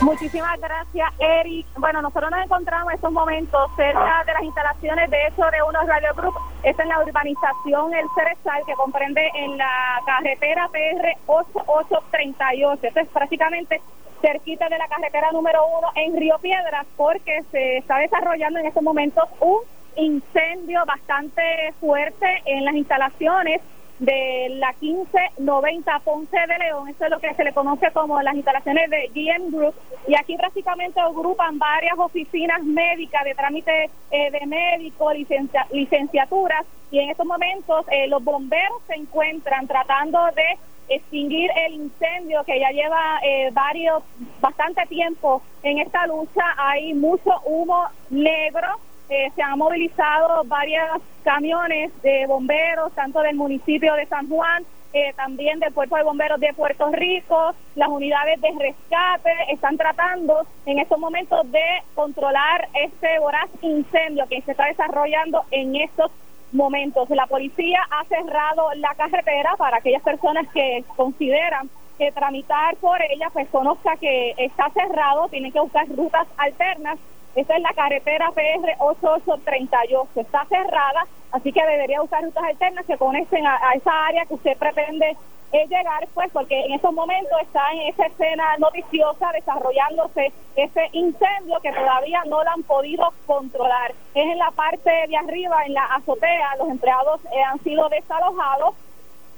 [0.00, 1.66] Muchísimas gracias, Eric.
[1.76, 5.86] Bueno, nosotros nos encontramos en estos momentos cerca de las instalaciones de hecho de unos
[5.86, 6.34] Radio Group.
[6.62, 12.86] Esta es la urbanización El Cerezal, que comprende en la carretera PR 8838.
[12.86, 13.82] Esto es prácticamente
[14.22, 18.82] cerquita de la carretera número uno en Río Piedras, porque se está desarrollando en estos
[18.82, 19.60] momentos un
[19.96, 23.60] incendio bastante fuerte en las instalaciones
[24.00, 28.34] de la 1590 Ponce de León, eso es lo que se le conoce como las
[28.34, 29.74] instalaciones de GM Group,
[30.08, 37.10] y aquí prácticamente agrupan varias oficinas médicas de trámite eh, de médico, licenciaturas, y en
[37.10, 40.58] estos momentos eh, los bomberos se encuentran tratando de
[40.88, 44.02] extinguir el incendio que ya lleva eh, varios,
[44.40, 51.90] bastante tiempo en esta lucha, hay mucho humo negro, eh, se han movilizado varios camiones
[52.02, 56.54] de bomberos, tanto del municipio de San Juan, eh, también del Cuerpo de Bomberos de
[56.54, 63.48] Puerto Rico, las unidades de rescate están tratando en estos momentos de controlar este voraz
[63.62, 66.10] incendio que se está desarrollando en estos
[66.52, 67.10] momentos.
[67.10, 71.68] La policía ha cerrado la carretera para aquellas personas que consideran
[71.98, 76.98] que tramitar por ella, pues conozca que está cerrado, tienen que buscar rutas alternas
[77.34, 80.20] esta es la carretera PR 8838.
[80.20, 84.56] Está cerrada, así que debería usar rutas alternas que conecten a, esa área que usted
[84.56, 85.16] pretende
[85.52, 91.60] eh, llegar, pues, porque en estos momentos está en esa escena noticiosa desarrollándose ese incendio
[91.60, 93.92] que todavía no lo han podido controlar.
[94.14, 98.74] Es en la parte de arriba, en la azotea, los empleados eh, han sido desalojados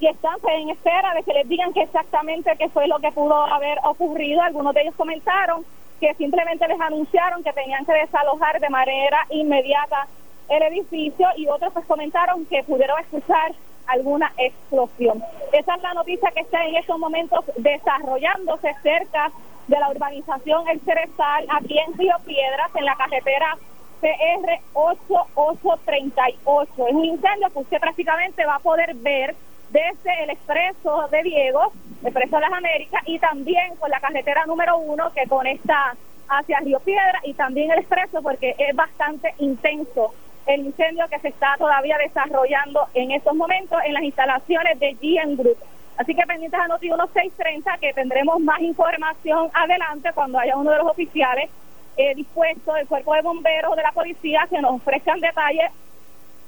[0.00, 3.12] y están pues, en espera de que les digan qué exactamente qué fue lo que
[3.12, 4.42] pudo haber ocurrido.
[4.42, 5.64] Algunos de ellos comentaron
[6.02, 10.08] que simplemente les anunciaron que tenían que desalojar de manera inmediata
[10.48, 13.52] el edificio y otros pues comentaron que pudieron escuchar
[13.86, 15.22] alguna explosión.
[15.52, 19.30] Esa es la noticia que está en estos momentos desarrollándose cerca
[19.68, 23.56] de la urbanización El Cerezal, aquí en Río Piedras, en la carretera
[24.00, 26.86] PR 8838.
[26.88, 29.36] Es un incendio que usted prácticamente va a poder ver
[29.72, 31.72] desde el expreso de Diego,
[32.04, 35.96] expreso de las Américas, y también con la carretera número uno que conecta
[36.28, 40.14] hacia Río Piedra y también el expreso porque es bastante intenso
[40.46, 45.36] el incendio que se está todavía desarrollando en estos momentos en las instalaciones de GM
[45.36, 45.56] Group.
[45.96, 50.78] Así que pendientes a Noti 1630 que tendremos más información adelante cuando haya uno de
[50.78, 51.48] los oficiales
[51.96, 55.70] eh, dispuestos del cuerpo de bomberos de la policía que nos ofrezcan detalles.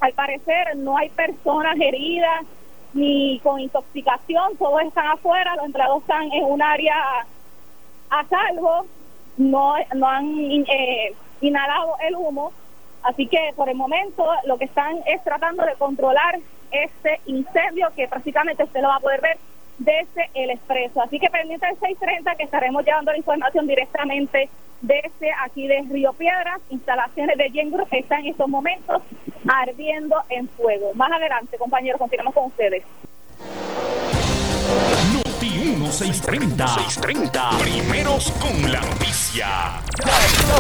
[0.01, 2.45] Al parecer no hay personas heridas
[2.95, 7.27] ni con intoxicación, todos están afuera, los empleados están en un área
[8.11, 8.87] a salvo,
[9.37, 12.53] no, no han eh, inhalado el humo,
[13.03, 16.39] así que por el momento lo que están es tratando de controlar
[16.71, 19.39] este incendio que prácticamente usted lo va a poder ver
[19.79, 21.03] desde el expreso.
[21.03, 24.49] Así que pendiente del 630 que estaremos llevando la información directamente
[24.87, 29.03] desde aquí de Río Piedras, instalaciones de Gengro que están en estos momentos
[29.49, 30.93] ardiendo en fuego.
[30.95, 32.83] Más adelante, compañeros, continuamos con ustedes.
[35.13, 36.69] Noti 1630.
[36.69, 37.51] 630.
[37.59, 39.81] Primeros con la noticia.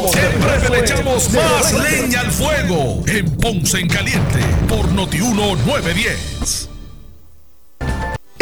[0.07, 6.74] Siempre le echamos más leña al fuego en Ponce en Caliente por Noti 1910.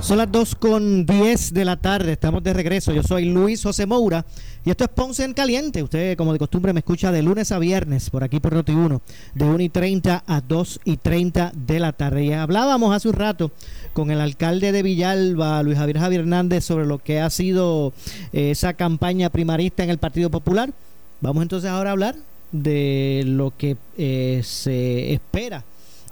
[0.00, 2.92] Son las 2 con 10 de la tarde, estamos de regreso.
[2.92, 4.26] Yo soy Luis José Moura
[4.64, 5.80] y esto es Ponce en Caliente.
[5.80, 9.00] Usted, como de costumbre, me escucha de lunes a viernes por aquí por Noti 1,
[9.34, 12.24] de 1 y 30 a 2 y 30 de la tarde.
[12.24, 13.52] Y hablábamos hace un rato
[13.92, 17.92] con el alcalde de Villalba, Luis Javier Javier Hernández, sobre lo que ha sido
[18.32, 20.72] eh, esa campaña primarista en el Partido Popular.
[21.20, 22.16] Vamos entonces ahora a hablar
[22.50, 25.64] de lo que eh, se espera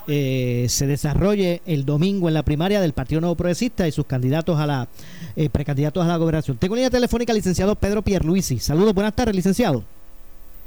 [0.07, 4.59] eh, se desarrolle el domingo en la primaria del Partido Nuevo Progresista y sus candidatos
[4.59, 4.89] a la
[5.37, 6.57] eh, precandidatos a la gobernación.
[6.59, 8.59] Tengo línea telefónica licenciado Pedro Pierluisi.
[8.59, 9.85] Saludos, buenas tardes, licenciado.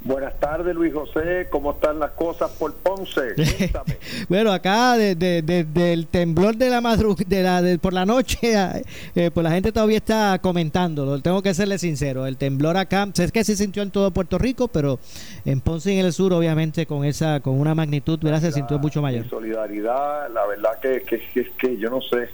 [0.04, 1.48] Buenas tardes, Luis José.
[1.50, 3.34] ¿Cómo están las cosas por Ponce?
[4.28, 8.38] bueno, acá de, de- de- del temblor de la de la, de- por la noche,
[9.16, 11.20] eh, pues la gente todavía está comentándolo.
[11.20, 12.26] Tengo que serle sincero.
[12.26, 15.00] El temblor acá, es que se sintió en todo Puerto Rico, pero
[15.44, 18.40] en Ponce y en el sur, obviamente, con esa, con una magnitud, ¿verdad?
[18.40, 19.24] Se sintió mucho mayor.
[19.24, 22.28] Mi solidaridad, la verdad que, que, que es que yo no sé,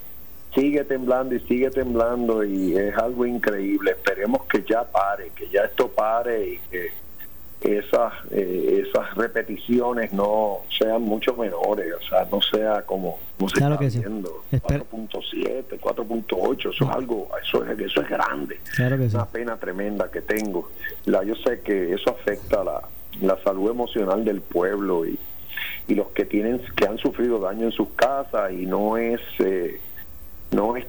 [0.54, 3.92] sigue temblando y sigue temblando y es algo increíble.
[3.92, 7.03] Esperemos que ya pare, que ya esto pare y que
[7.64, 13.56] esas eh, esas repeticiones no sean mucho menores, o sea, no sea como, como se
[13.56, 13.98] Claro está sí.
[14.00, 18.60] viendo, Espero- 4.7, 4.8, eso es algo, eso es, eso es grande.
[18.76, 19.16] Claro que sí.
[19.16, 20.70] Una pena tremenda que tengo.
[21.06, 22.82] La, yo sé que eso afecta la,
[23.22, 25.18] la salud emocional del pueblo y,
[25.88, 29.80] y los que tienen que han sufrido daño en sus casas y no es eh,
[30.50, 30.86] no es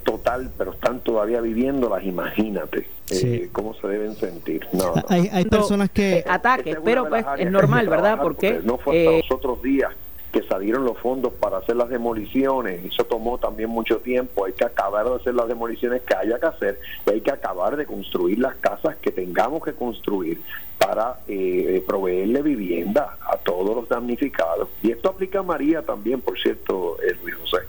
[0.58, 3.50] pero están todavía viviéndolas, imagínate eh, Sí.
[3.52, 4.66] cómo se deben sentir.
[4.74, 5.04] No, no.
[5.10, 6.24] Hay, hay personas que...
[6.28, 8.20] ataques, pero pues es normal, ¿verdad?
[8.22, 9.92] Porque no fue hasta eh, los otros días
[10.36, 12.84] que salieron los fondos para hacer las demoliciones.
[12.84, 14.44] Eso tomó también mucho tiempo.
[14.44, 17.78] Hay que acabar de hacer las demoliciones que haya que hacer y hay que acabar
[17.78, 20.42] de construir las casas que tengamos que construir
[20.78, 24.68] para eh, proveerle vivienda a todos los damnificados.
[24.84, 27.60] Y esto aplica a María también, por cierto, eh, Luis José.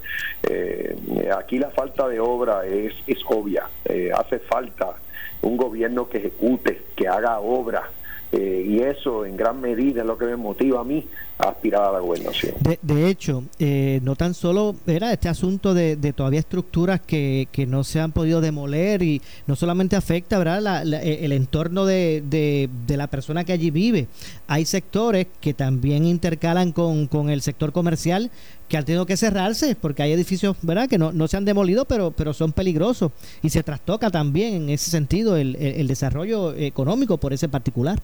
[0.51, 3.69] Eh, aquí la falta de obra es, es obvia.
[3.85, 4.97] Eh, hace falta
[5.43, 7.91] un gobierno que ejecute, que haga obra.
[8.33, 11.07] Eh, y eso en gran medida es lo que me motiva a mí
[11.39, 12.55] aspirar a la gobernación.
[12.61, 17.47] De, de hecho, eh, no tan solo era este asunto de, de todavía estructuras que,
[17.53, 20.63] que no se han podido demoler y no solamente afecta ¿verdad?
[20.63, 24.07] La- la- eh, el entorno de, de- de la persona que allí vive.
[24.47, 28.31] Hay sectores que también intercalan con, con el sector comercial
[28.69, 30.89] que han tenido que cerrarse porque hay edificios ¿verdad?
[30.89, 33.13] que no, no se han demolido pero, pero son peligrosos
[33.43, 38.01] y se trastoca también en ese sentido el, el- el desarrollo económico por ese particular.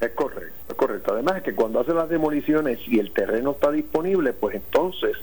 [0.00, 1.12] Es correcto, correcto.
[1.12, 5.16] Además es que cuando hacen las demoliciones y el terreno está disponible, pues entonces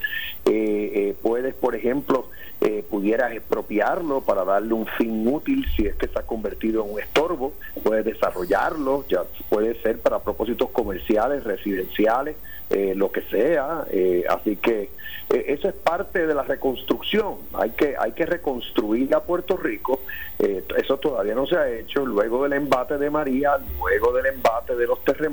[0.46, 2.28] eh, eh, puedes, por ejemplo,
[2.64, 7.00] eh, pudieras expropiarlo para darle un fin útil si es que ha convertido en un
[7.00, 12.36] estorbo, puedes desarrollarlo, ya puede ser para propósitos comerciales, residenciales,
[12.70, 13.86] eh, lo que sea.
[13.90, 14.92] eh, así que
[15.30, 17.38] eso es parte de la reconstrucción.
[17.54, 20.02] Hay que hay que reconstruir a Puerto Rico.
[20.38, 24.88] Eso todavía no se ha hecho luego del embate de María, luego del embate de
[24.88, 25.31] los terremotos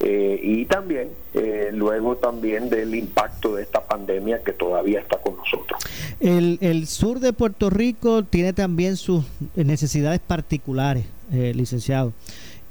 [0.00, 5.36] eh, y también eh, luego también del impacto de esta pandemia que todavía está con
[5.36, 5.80] nosotros.
[6.20, 12.12] El, el sur de Puerto Rico tiene también sus necesidades particulares, eh, licenciado.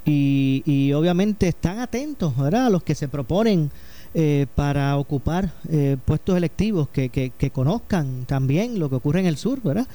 [0.04, 2.66] Y, y obviamente están atentos ¿verdad?
[2.66, 3.72] a los que se proponen
[4.18, 9.36] eh, para ocupar eh, puestos electivos, que, que, conozcan también lo que ocurre en el
[9.36, 9.86] sur, ¿verdad?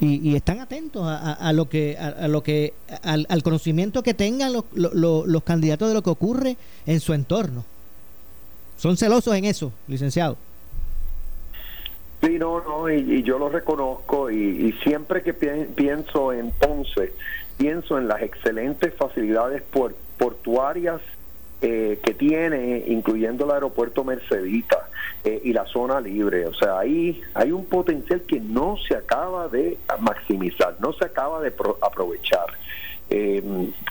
[0.00, 2.72] Y, y están atentos a, a- lo que, a, lo que
[3.02, 6.56] al, conocimiento que tengan los, los- los- candidatos de lo que ocurre
[6.86, 7.64] en su entorno.
[8.76, 10.36] Son celosos en eso, licenciado.
[12.22, 14.36] Sí, no, no, y, yo lo reconozco y,
[14.68, 17.12] y siempre que pi- pienso en Ponce,
[17.58, 19.62] pienso en las excelentes facilidades
[20.18, 21.00] portuarias
[21.66, 24.88] eh, que tiene, incluyendo el aeropuerto Mercedita
[25.24, 26.46] eh, y la zona libre.
[26.46, 31.40] O sea, ahí hay un potencial que no se acaba de maximizar, no se acaba
[31.40, 32.48] de pro- aprovechar.
[33.08, 33.42] Eh,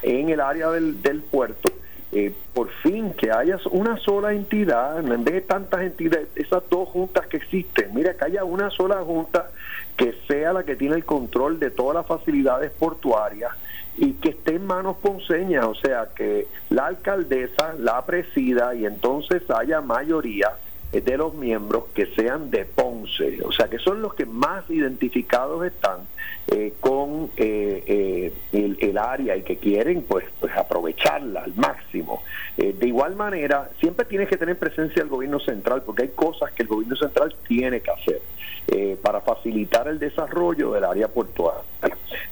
[0.04, 1.72] en el área del, del puerto,
[2.12, 6.88] eh, por fin que haya una sola entidad, en vez de tantas entidades, esas dos
[6.90, 9.50] juntas que existen, mira, que haya una sola junta
[9.98, 13.52] que sea la que tiene el control de todas las facilidades portuarias
[13.98, 19.44] y que esté en manos ponceñas, o sea, que la alcaldesa la presida y entonces
[19.50, 20.54] haya mayoría
[21.02, 25.66] de los miembros que sean de Ponce, o sea, que son los que más identificados
[25.66, 26.02] están
[26.48, 32.22] eh, con eh, eh, el, el área y que quieren pues, pues aprovecharla al máximo.
[32.58, 36.52] Eh, de igual manera, siempre tienes que tener presencia del gobierno central porque hay cosas
[36.52, 38.22] que el gobierno central tiene que hacer
[38.68, 41.64] eh, para facilitar el desarrollo del área portuaria.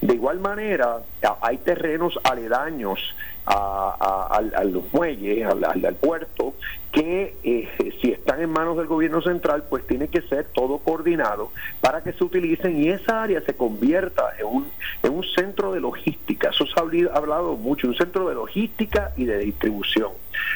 [0.02, 0.97] De igual manera,
[1.41, 6.56] hay terrenos aledaños a, los muelles, al, puerto,
[6.91, 11.52] que eh, si están en manos del gobierno central, pues tiene que ser todo coordinado
[11.82, 14.72] para que se utilicen y esa área se convierta en un,
[15.04, 16.49] en un centro de logística.
[16.49, 20.12] Eso se ha hablado mucho, un centro de logística y de distribución.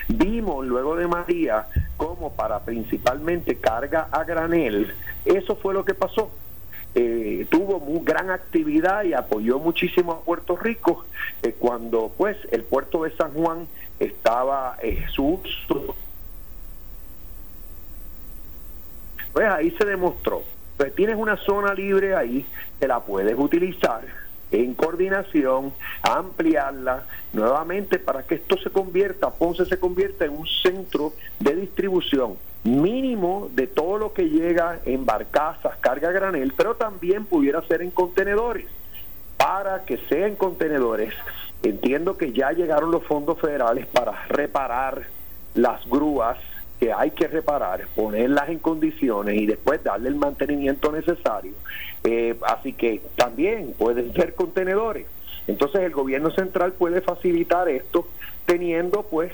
[0.07, 1.67] Vimos luego de María
[1.97, 4.93] como para principalmente carga a granel,
[5.25, 6.31] eso fue lo que pasó
[6.95, 11.05] eh, tuvo muy gran actividad y apoyó muchísimo a Puerto Rico
[11.43, 13.67] eh, cuando pues el puerto de San Juan
[13.99, 15.93] estaba eh, su, su-
[19.33, 20.43] pues ahí se demostró.
[20.77, 22.45] Pues tienes una zona libre ahí
[22.79, 24.01] que la puedes utilizar
[24.51, 31.13] en coordinación, ampliarla nuevamente para que esto se convierta, Ponce se convierta en un centro
[31.39, 37.61] de distribución mínimo de todo lo que llega en barcazas, carga granel, pero también pudiera
[37.67, 38.65] ser en contenedores.
[39.37, 41.13] Para que sea en contenedores,
[41.61, 45.03] entiendo que ya llegaron los fondos federales para reparar
[45.53, 46.37] las grúas
[46.79, 51.53] que hay que reparar, ponerlas en condiciones y después darle el mantenimiento necesario.
[52.03, 55.05] Eh, así que también pueden ser contenedores.
[55.47, 58.07] Entonces el gobierno central puede facilitar esto
[58.45, 59.31] teniendo pues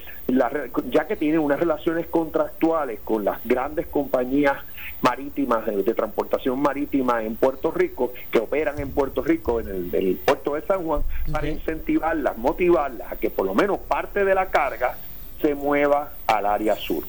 [0.90, 4.58] ya que tiene unas relaciones contractuales con las grandes compañías
[5.02, 10.56] marítimas de, transportación marítima en Puerto Rico que operan en Puerto Rico en el, puerto
[10.56, 11.02] de San Juan
[11.32, 14.96] para incentivarlas, motivarlas a que por lo menos parte de la carga
[15.42, 17.04] se mueva al área sur.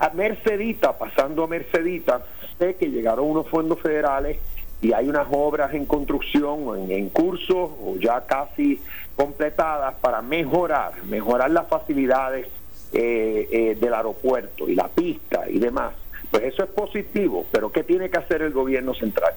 [0.00, 2.24] A Mercedita, pasando a Mercedita,
[2.58, 4.38] sé que llegaron unos fondos federales
[4.80, 8.80] y hay unas obras en construcción en, curso o ya casi
[9.16, 12.46] completadas para mejorar, mejorar las facilidades
[12.92, 15.94] eh, eh, del aeropuerto y la pista y demás.
[16.30, 19.34] Pues eso es positivo, pero ¿qué tiene que hacer el gobierno central?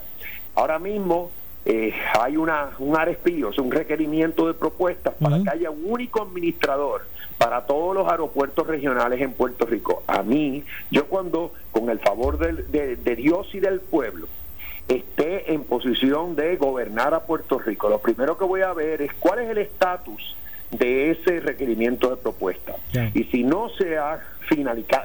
[0.55, 1.31] Ahora mismo
[1.65, 7.03] eh, hay una, un arespío, un requerimiento de propuestas para que haya un único administrador
[7.37, 10.03] para todos los aeropuertos regionales en Puerto Rico.
[10.05, 14.27] A mí, yo cuando, con el favor de, de Dios y del pueblo,
[14.95, 19.13] esté en posición de gobernar a Puerto Rico, lo primero que voy a ver es
[19.13, 20.35] cuál es el estatus
[20.71, 22.75] de ese requerimiento de propuesta.
[23.13, 24.19] Y si no se ha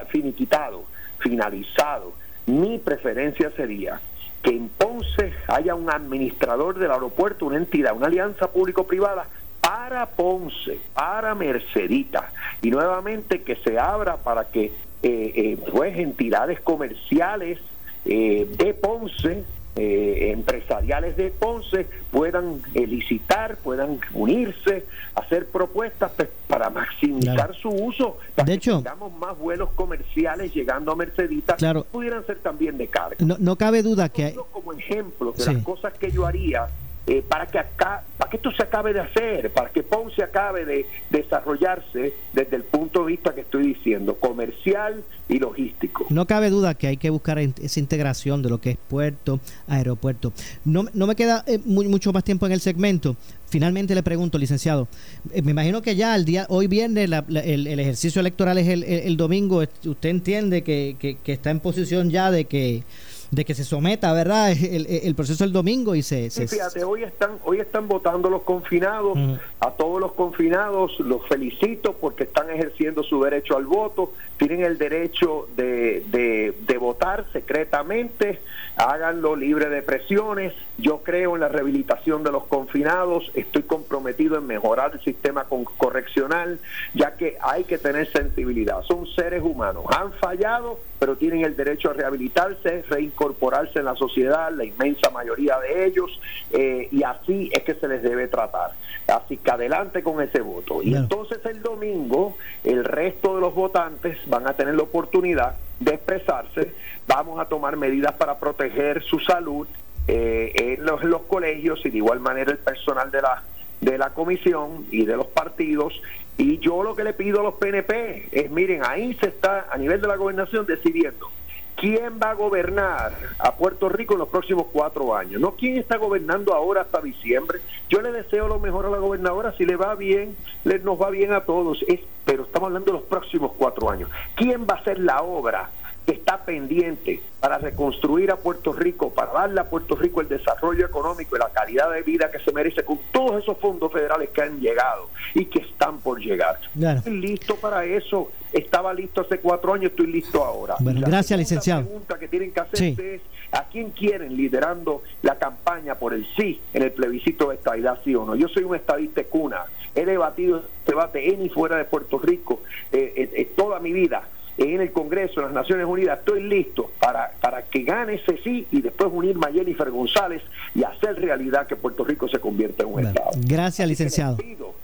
[0.09, 0.83] finiquitado,
[1.19, 2.13] finalizado,
[2.45, 3.99] mi preferencia sería
[4.41, 9.27] que en Ponce haya un administrador del aeropuerto, una entidad, una alianza público-privada
[9.59, 12.31] para Ponce, para Mercedita,
[12.61, 14.71] y nuevamente que se abra para que eh,
[15.03, 17.59] eh, pues entidades comerciales
[18.05, 19.43] eh, de Ponce
[19.77, 28.17] eh, empresariales de Ponce puedan licitar, puedan unirse, hacer propuestas pues, para maximizar su uso,
[28.35, 32.77] para de que hecho, tengamos más vuelos comerciales llegando a Mercedita, claro, pudieran ser también
[32.77, 33.17] de carga.
[33.19, 34.35] No, no cabe duda que hay...
[34.51, 36.67] Como ejemplo de las cosas que yo haría
[37.07, 40.65] eh, para que acá, para que esto se acabe de hacer, para que Ponce acabe
[40.65, 46.05] de desarrollarse desde el punto de vista que estoy diciendo, comercial y logístico.
[46.09, 50.33] No cabe duda que hay que buscar esa integración de lo que es puerto, aeropuerto.
[50.65, 53.15] No, no me queda eh, mucho más tiempo en el segmento.
[53.45, 54.89] Finalmente le pregunto, licenciado,
[55.31, 59.63] eh, me imagino que ya el día, hoy viernes el, ejercicio electoral es el, domingo.
[59.85, 62.83] ¿Usted entiende que, que está en posición ya de que
[63.31, 64.51] de que se someta, ¿verdad?
[64.61, 66.29] El, proceso el domingo y se...
[66.29, 69.17] fíjate, hoy están, hoy están votando los confinados,
[69.59, 74.77] a todos los confinados los felicito porque están ejerciendo su derecho al voto, tienen el
[74.77, 78.39] derecho de, de, votar secretamente,
[78.75, 84.45] háganlo libre de presiones, yo creo en la rehabilitación de los confinados, estoy comprometido en
[84.45, 85.45] mejorar el sistema
[85.77, 86.59] correccional,
[86.93, 91.89] ya que hay que tener sensibilidad, son seres humanos, han fallado, pero tienen el derecho
[91.89, 92.83] a rehabilitarse,
[93.17, 96.19] reincorporarse en la sociedad, la inmensa mayoría de ellos,
[96.51, 98.71] eh, y así es que se les debe tratar.
[99.07, 100.81] Así que adelante con ese voto.
[100.83, 105.93] Y entonces el domingo, el resto de los votantes van a tener la oportunidad de
[105.93, 106.73] expresarse,
[107.07, 109.67] vamos a tomar medidas para proteger su salud
[110.07, 113.43] eh, en los, los colegios y de igual manera el personal de la
[113.79, 116.01] de la comisión y de los partidos
[116.35, 119.77] y yo lo que le pido a los PNP es, miren, ahí se está a
[119.77, 121.29] nivel de la gobernación decidiendo
[121.77, 125.97] quién va a gobernar a Puerto Rico en los próximos cuatro años, no quién está
[125.97, 127.59] gobernando ahora hasta diciembre.
[127.87, 131.09] Yo le deseo lo mejor a la gobernadora, si le va bien, le, nos va
[131.09, 134.09] bien a todos, es, pero estamos hablando de los próximos cuatro años.
[134.35, 135.69] ¿Quién va a hacer la obra
[136.07, 140.85] que está pendiente para reconstruir a Puerto Rico, para darle a Puerto Rico el desarrollo
[140.85, 144.41] económico y la calidad de vida que se merece con todos esos fondos federales que
[144.41, 146.61] han llegado y que están por llegar.
[146.79, 150.75] Estoy listo para eso, estaba listo hace cuatro años, estoy listo ahora.
[150.79, 151.81] Bueno, gracias, licenciado.
[151.81, 156.25] La pregunta que tienen que hacerse es a quién quieren liderando la campaña por el
[156.37, 158.33] sí en el plebiscito de estadidad, sí o no.
[158.35, 162.61] Yo soy un estadista cuna, he debatido este debate en y fuera de Puerto Rico
[162.93, 164.23] eh, eh, eh toda mi vida
[164.57, 168.67] en el Congreso de las Naciones Unidas, estoy listo para, para que gane ese sí
[168.71, 170.41] y después unirme a Jennifer González
[170.73, 173.29] y hacer realidad que Puerto Rico se convierta en un Estado.
[173.37, 174.37] Gracias, licenciado.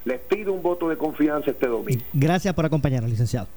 [0.05, 2.03] Les pido, un voto de confianza este domingo.
[2.13, 3.47] Gracias por acompañarnos, licenciado.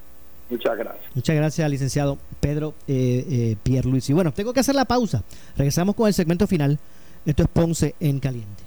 [0.49, 1.15] Muchas gracias.
[1.15, 4.13] Muchas gracias, licenciado Pedro eh, eh, Pierluisi.
[4.13, 5.23] Bueno, tengo que hacer la pausa.
[5.57, 6.79] Regresamos con el segmento final.
[7.25, 8.66] Esto es Ponce en Caliente.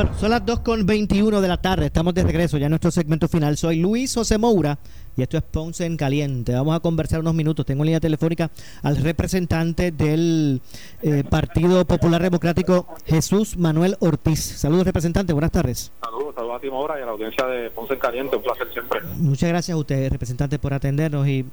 [0.00, 1.84] Bueno, son las 2.21 de la tarde.
[1.84, 3.58] Estamos de regreso ya en nuestro segmento final.
[3.58, 4.78] Soy Luis José Moura
[5.14, 6.54] y esto es Ponce en Caliente.
[6.54, 7.66] Vamos a conversar unos minutos.
[7.66, 8.50] Tengo en línea telefónica
[8.82, 10.62] al representante del
[11.02, 14.40] eh, Partido Popular Democrático, Jesús Manuel Ortiz.
[14.40, 15.34] Saludos, representante.
[15.34, 15.92] Buenas tardes.
[16.02, 18.36] Saludos, saludos a ti, Moura, y a la audiencia de Ponce en Caliente.
[18.36, 19.02] Un placer siempre.
[19.18, 21.28] Muchas gracias a usted, representante, por atendernos.
[21.28, 21.44] Y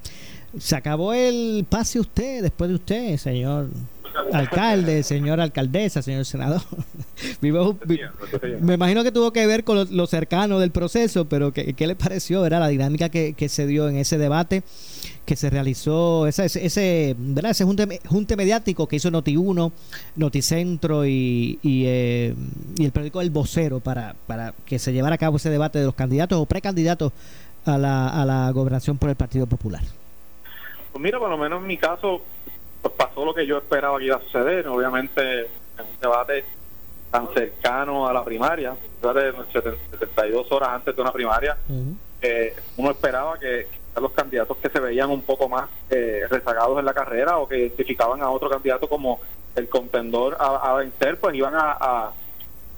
[0.58, 3.68] se acabó el pase usted, después de usted, señor
[4.32, 6.62] alcalde, señor alcaldesa, señor senador.
[7.42, 11.96] me imagino que tuvo que ver con lo, cercano del proceso, pero ¿qué, qué le
[11.96, 14.64] pareció, verdad, la dinámica que, se dio en ese debate
[15.26, 17.52] que se realizó, ese, ese, ¿verdad?
[17.52, 19.72] ese junte, junte mediático que hizo Noti1,
[20.16, 22.34] Noticentro y, y, eh,
[22.78, 25.86] y el periódico El Vocero para, para que se llevara a cabo ese debate de
[25.86, 27.12] los candidatos o precandidatos
[27.66, 29.82] a la, a la gobernación por el Partido Popular?
[30.92, 32.22] Pues mira, por lo menos en mi caso,
[32.82, 34.68] pues pasó lo que yo esperaba que iba a suceder.
[34.68, 36.46] Obviamente, en un debate
[37.12, 41.58] tan cercano a la primaria, 72 horas antes de una primaria,
[42.22, 43.68] eh, uno esperaba que,
[44.00, 47.58] los candidatos que se veían un poco más eh, rezagados en la carrera o que
[47.58, 49.20] identificaban a otro candidato como
[49.56, 52.12] el contendor a, vencer, pues iban a,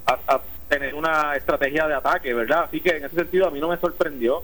[0.06, 2.66] a, tener una estrategia de ataque, ¿verdad?
[2.66, 4.44] Así que en ese sentido a mí no me sorprendió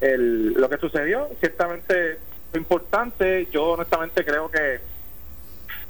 [0.00, 1.30] el, lo que sucedió.
[1.40, 2.18] Ciertamente
[2.58, 3.48] importante.
[3.50, 4.80] Yo honestamente creo que,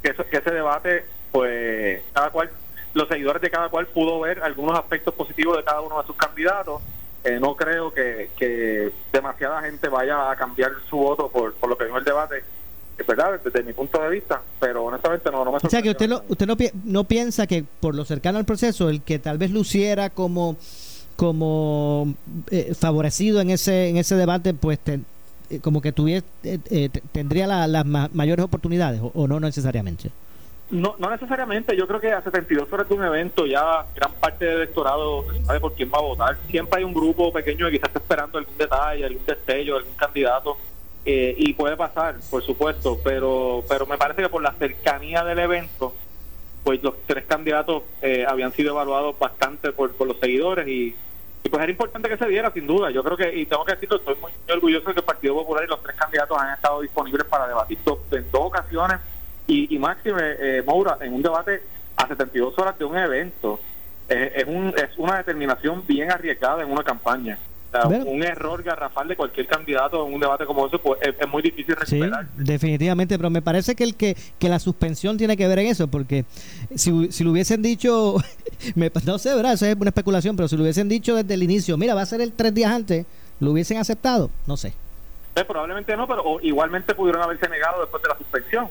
[0.01, 2.49] que, ese debate, pues cada cual,
[2.93, 6.15] los seguidores de cada cual pudo ver algunos aspectos positivos de cada uno de sus
[6.15, 6.81] candidatos.
[7.23, 11.77] Eh, no creo que, que demasiada gente vaya a cambiar su voto por, por lo
[11.77, 12.43] que vino el debate
[12.97, 15.89] es verdad, desde mi punto de vista, pero honestamente no, no me O sea, que
[15.89, 19.37] usted, no, usted no, no, piensa que por lo cercano al proceso, el que tal
[19.37, 20.57] vez luciera como
[21.15, 22.15] como
[22.49, 24.99] eh, favorecido en ese en ese debate, pues eh,
[25.59, 30.09] como que tuviera, eh, eh, tendría las mayores oportunidades o, no necesariamente?
[30.71, 31.77] No, no necesariamente.
[31.77, 35.59] Yo creo que a 72 horas de un evento ya gran parte del electorado sabe
[35.59, 36.37] por quién va a votar.
[36.49, 40.57] Siempre hay un grupo pequeño que quizás está esperando algún detalle, algún destello, algún candidato.
[41.05, 45.93] y puede pasar, por supuesto, pero pero me parece que por la cercanía del evento,
[46.63, 47.83] pues los tres candidatos
[48.27, 50.95] habían sido evaluados bastante por, por los seguidores y
[51.43, 52.89] y pues era importante que se diera, sin duda.
[52.89, 55.65] Yo creo que, y tengo que decirlo, estoy muy orgulloso de que el Partido Popular
[55.65, 57.77] y los tres candidatos han estado disponibles para debatir
[58.11, 58.97] en dos ocasiones.
[59.45, 61.61] Y, y máxime, eh, Moura, en un debate
[61.97, 63.59] a 72 horas de un evento,
[64.07, 67.37] eh, es, un, es una determinación bien arriesgada en una campaña
[68.05, 71.75] un error garrafal de cualquier candidato en un debate como ese pues, es, muy difícil
[71.75, 72.25] recuperar.
[72.25, 75.67] Sí, definitivamente, pero me parece que el que, que la suspensión tiene que ver en
[75.67, 76.25] eso, porque
[76.75, 78.15] si, si lo hubiesen dicho,
[78.75, 79.53] me, no sé, ¿verdad?
[79.53, 82.05] Eso es una especulación, pero si lo hubiesen dicho desde el inicio, mira, va a
[82.05, 83.05] ser el tres días antes,
[83.39, 84.29] ¿lo hubiesen aceptado?
[84.45, 84.73] No sé.
[85.35, 88.69] Eh, probablemente no, pero igualmente pudieron haberse negado después de la suspensión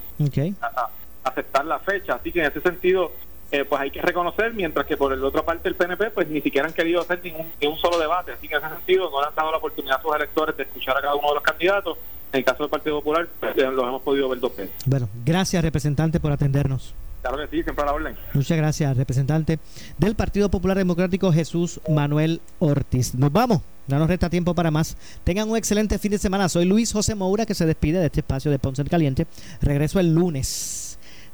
[0.61, 0.89] a,
[1.25, 2.15] aceptar la fecha.
[2.15, 3.13] Así que en ese sentido,
[3.53, 6.41] eh, pues hay que reconocer, mientras que por el otra parte el PNP pues ni
[6.41, 9.29] siquiera han querido hacer ningún, un solo debate, así que en ese sentido no le
[9.29, 11.99] han dado la oportunidad a sus electores de escuchar a cada uno de los candidatos.
[12.33, 14.75] En el caso del Partido Popular pues, los hemos podido ver dos veces.
[14.87, 16.95] Bueno, gracias representante por atendernos.
[17.21, 18.17] Claro que sí, siempre a la orden.
[18.33, 19.59] Muchas gracias, representante
[19.99, 23.15] del Partido Popular Democrático Jesús Manuel Ortiz.
[23.15, 24.97] Nos vamos, no nos resta tiempo para más.
[25.25, 26.49] Tengan un excelente fin de semana.
[26.49, 29.27] Soy Luis José Moura que se despide de este espacio de Ponce Caliente.
[29.61, 30.82] Regreso el lunes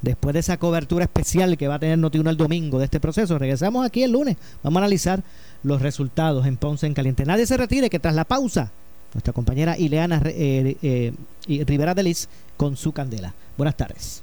[0.02, 3.38] después de esa cobertura especial que va a tener Notiuno el domingo de este proceso,
[3.38, 4.36] regresamos aquí el lunes.
[4.62, 5.22] Vamos a analizar
[5.62, 7.24] los resultados en Ponce en Caliente.
[7.24, 8.70] Nadie se retire, que tras la pausa,
[9.14, 13.34] nuestra compañera Ileana eh, eh, Rivera de Liz con su candela.
[13.56, 14.22] Buenas tardes.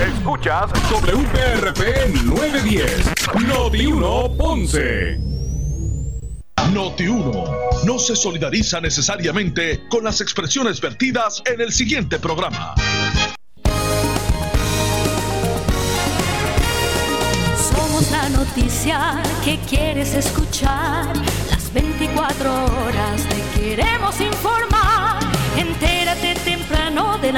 [0.00, 3.12] Escuchas WPRP 910,
[3.46, 5.18] Noti 1 Ponce.
[6.72, 7.44] Noti 1
[7.84, 12.74] no se solidariza necesariamente con las expresiones vertidas en el siguiente programa.
[18.30, 21.06] Noticia que quieres escuchar.
[21.50, 25.18] Las 24 horas te queremos informar.
[25.56, 27.36] Entérate temprano de la